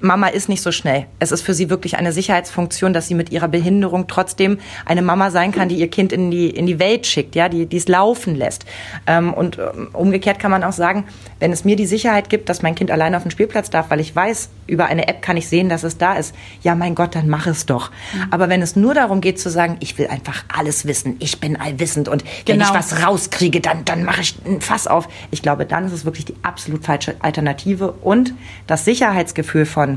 Mama 0.00 0.28
ist 0.28 0.48
nicht 0.48 0.62
so 0.62 0.72
schnell. 0.72 1.06
Es 1.18 1.30
ist 1.30 1.42
für 1.42 1.52
sie 1.52 1.68
wirklich 1.68 1.96
eine 1.98 2.12
Sicherheitsfunktion, 2.12 2.92
dass 2.92 3.06
sie 3.06 3.14
mit 3.14 3.30
ihrer 3.30 3.48
Behinderung 3.48 4.06
trotzdem 4.06 4.58
eine 4.86 5.02
Mama 5.02 5.30
sein 5.30 5.52
kann, 5.52 5.68
die 5.68 5.76
ihr 5.76 5.88
Kind 5.88 6.12
in 6.12 6.30
die, 6.30 6.48
in 6.48 6.66
die 6.66 6.78
Welt 6.78 7.06
schickt, 7.06 7.34
ja, 7.34 7.48
die, 7.48 7.66
die 7.66 7.76
es 7.76 7.86
laufen 7.86 8.34
lässt. 8.34 8.64
Ähm, 9.06 9.34
und 9.34 9.58
ähm, 9.58 9.88
umgekehrt 9.92 10.38
kann 10.38 10.50
man 10.50 10.64
auch 10.64 10.72
sagen, 10.72 11.04
wenn 11.38 11.52
es 11.52 11.64
mir 11.64 11.76
die 11.76 11.86
Sicherheit 11.86 12.30
gibt, 12.30 12.48
dass 12.48 12.62
mein 12.62 12.74
Kind 12.74 12.90
alleine 12.90 13.16
auf 13.16 13.22
den 13.24 13.30
Spielplatz 13.30 13.70
darf, 13.70 13.90
weil 13.90 14.00
ich 14.00 14.14
weiß, 14.16 14.48
über 14.66 14.86
eine 14.86 15.08
App 15.08 15.20
kann 15.20 15.36
ich 15.36 15.48
sehen, 15.48 15.68
dass 15.68 15.82
es 15.82 15.98
da 15.98 16.14
ist, 16.14 16.34
ja, 16.62 16.74
mein 16.74 16.94
Gott, 16.94 17.14
dann 17.14 17.28
mach 17.28 17.46
es 17.46 17.66
doch. 17.66 17.90
Mhm. 17.90 18.26
Aber 18.30 18.48
wenn 18.48 18.62
es 18.62 18.76
nur 18.76 18.94
darum 18.94 19.20
geht 19.20 19.38
zu 19.38 19.50
sagen, 19.50 19.76
ich 19.80 19.98
will 19.98 20.06
einfach 20.06 20.44
alles 20.48 20.86
wissen, 20.86 21.16
ich 21.18 21.40
bin 21.40 21.56
allwissend 21.56 22.08
und 22.08 22.24
wenn 22.46 22.58
genau. 22.58 22.68
ich 22.68 22.74
was 22.74 23.04
rauskriege, 23.04 23.60
dann, 23.60 23.84
dann 23.84 24.04
mache 24.04 24.22
ich 24.22 24.36
ein 24.46 24.60
Fass 24.60 24.86
auf. 24.86 25.08
Ich 25.30 25.42
glaube, 25.42 25.66
dann 25.66 25.84
ist 25.86 25.92
es 25.92 26.04
wirklich 26.04 26.24
die 26.24 26.36
absolut 26.42 26.84
falsche 26.84 27.16
Alternative 27.20 27.92
und 27.92 28.34
das 28.66 28.84
Sicherheitsgefühl 28.84 29.66
von. 29.66 29.89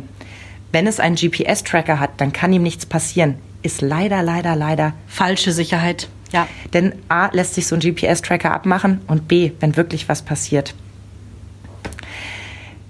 Wenn 0.74 0.88
es 0.88 1.00
einen 1.00 1.16
GPS-Tracker 1.16 2.00
hat, 2.00 2.20
dann 2.20 2.34
kann 2.34 2.52
ihm 2.52 2.64
nichts 2.64 2.88
passieren. 2.88 3.36
Ist 3.62 3.82
leider, 3.82 4.24
leider, 4.24 4.56
leider 4.56 4.94
falsche 5.06 5.52
Sicherheit. 5.52 6.10
Ja. 6.32 6.48
Denn 6.74 6.96
A 7.10 7.30
lässt 7.32 7.54
sich 7.54 7.68
so 7.68 7.76
ein 7.76 7.80
GPS-Tracker 7.80 8.52
abmachen 8.52 9.02
und 9.06 9.28
B, 9.28 9.52
wenn 9.60 9.78
wirklich 9.78 10.10
was 10.10 10.24
passiert. 10.24 10.74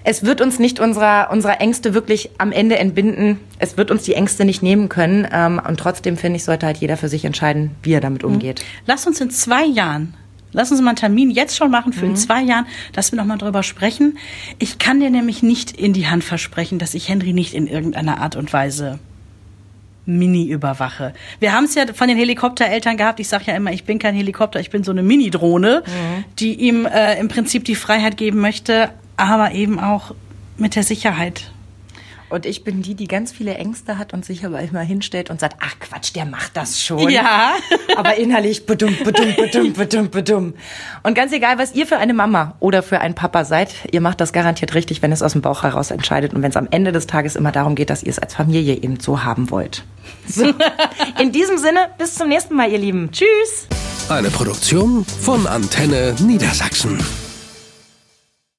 Es 0.05 0.23
wird 0.23 0.39
uns 0.39 0.59
nicht 0.59 0.79
unserer, 0.79 1.29
unserer 1.29 1.59
Ängste 1.59 1.93
wirklich 1.93 2.29
am 2.37 2.53
Ende 2.53 2.77
entbinden. 2.77 3.41
Es 3.59 3.75
wird 3.75 3.91
uns 3.91 4.03
die 4.03 4.13
Ängste 4.13 4.45
nicht 4.45 4.63
nehmen 4.63 4.87
können. 4.87 5.27
Ähm, 5.29 5.61
und 5.67 5.77
trotzdem 5.77 6.15
finde 6.15 6.37
ich, 6.37 6.45
sollte 6.45 6.65
halt 6.65 6.77
jeder 6.77 6.95
für 6.95 7.09
sich 7.09 7.25
entscheiden, 7.25 7.71
wie 7.83 7.91
er 7.91 8.01
damit 8.01 8.23
umgeht. 8.23 8.63
Lass 8.85 9.05
uns 9.07 9.19
in 9.19 9.29
zwei 9.29 9.65
Jahren 9.65 10.13
Lass 10.53 10.72
uns 10.72 10.81
mal 10.81 10.89
einen 10.89 10.95
Termin 10.98 11.29
jetzt 11.29 11.57
schon 11.57 11.72
machen 11.72 11.93
für 11.93 12.05
mhm. 12.05 12.12
in 12.12 12.15
zwei 12.15 12.41
Jahren, 12.41 12.65
dass 12.93 13.12
wir 13.12 13.17
nochmal 13.17 13.38
drüber 13.38 13.63
sprechen. 13.63 14.17
Ich 14.60 14.77
kann 14.77 15.00
dir 15.00 15.10
nämlich 15.10 15.43
nicht 15.43 15.72
in 15.72 15.93
die 15.93 16.07
Hand 16.07 16.24
versprechen, 16.24 16.79
dass 16.79 16.93
ich 16.93 17.10
Henry 17.10 17.33
nicht 17.33 17.53
in 17.53 17.67
irgendeiner 17.67 18.22
Art 18.22 18.36
und 18.36 18.53
Weise 18.53 19.00
Mini 20.05 20.45
überwache. 20.48 21.13
Wir 21.39 21.53
haben 21.53 21.65
es 21.65 21.75
ja 21.75 21.86
von 21.93 22.07
den 22.07 22.17
Helikoptereltern 22.17 22.98
gehabt. 22.98 23.19
Ich 23.19 23.27
sage 23.27 23.45
ja 23.48 23.55
immer, 23.55 23.72
ich 23.72 23.86
bin 23.86 24.00
kein 24.00 24.15
Helikopter, 24.15 24.60
ich 24.60 24.69
bin 24.69 24.83
so 24.83 24.91
eine 24.91 25.01
Mini-Drohne, 25.01 25.83
mhm. 25.86 26.25
die 26.39 26.55
ihm 26.55 26.86
äh, 26.86 27.17
im 27.19 27.29
Prinzip 27.29 27.63
die 27.65 27.75
Freiheit 27.75 28.17
geben 28.17 28.39
möchte, 28.39 28.89
aber 29.15 29.53
eben 29.53 29.79
auch 29.79 30.13
mit 30.57 30.75
der 30.75 30.83
Sicherheit. 30.83 31.52
Und 32.33 32.47
ich 32.47 32.63
bin 32.63 32.81
die, 32.81 32.95
die 32.95 33.07
ganz 33.07 33.31
viele 33.31 33.53
Ängste 33.53 33.99
hat 33.99 34.11
und 34.11 34.25
sich 34.25 34.43
aber 34.43 34.59
immer 34.59 34.79
hinstellt 34.79 35.29
und 35.29 35.39
sagt, 35.39 35.57
ach 35.59 35.75
Quatsch, 35.79 36.15
der 36.15 36.25
macht 36.25 36.57
das 36.57 36.81
schon. 36.81 37.07
Ja. 37.11 37.53
aber 37.95 38.15
innerlich 38.15 38.65
bedum, 38.65 38.97
bedum, 39.03 39.35
bedum, 39.35 39.73
bedum, 39.73 40.09
bedum. 40.09 40.53
Und 41.03 41.13
ganz 41.13 41.31
egal, 41.31 41.59
was 41.59 41.75
ihr 41.75 41.85
für 41.85 41.97
eine 41.97 42.15
Mama 42.15 42.55
oder 42.59 42.81
für 42.81 42.99
einen 43.01 43.13
Papa 43.13 43.45
seid, 43.45 43.75
ihr 43.91 44.01
macht 44.01 44.19
das 44.19 44.33
garantiert 44.33 44.73
richtig, 44.73 45.03
wenn 45.03 45.11
es 45.11 45.21
aus 45.21 45.33
dem 45.33 45.43
Bauch 45.43 45.61
heraus 45.61 45.91
entscheidet 45.91 46.33
und 46.33 46.41
wenn 46.41 46.49
es 46.49 46.57
am 46.57 46.67
Ende 46.71 46.91
des 46.91 47.05
Tages 47.05 47.35
immer 47.35 47.51
darum 47.51 47.75
geht, 47.75 47.91
dass 47.91 48.01
ihr 48.01 48.09
es 48.09 48.17
als 48.17 48.33
Familie 48.33 48.77
eben 48.77 48.99
so 48.99 49.23
haben 49.23 49.51
wollt. 49.51 49.83
So. 50.27 50.51
In 51.21 51.31
diesem 51.31 51.59
Sinne, 51.59 51.89
bis 51.99 52.15
zum 52.15 52.29
nächsten 52.29 52.55
Mal, 52.55 52.71
ihr 52.71 52.79
Lieben. 52.79 53.11
Tschüss. 53.11 53.67
Eine 54.09 54.31
Produktion 54.31 55.05
von 55.05 55.45
Antenne 55.45 56.15
Niedersachsen. 56.19 56.97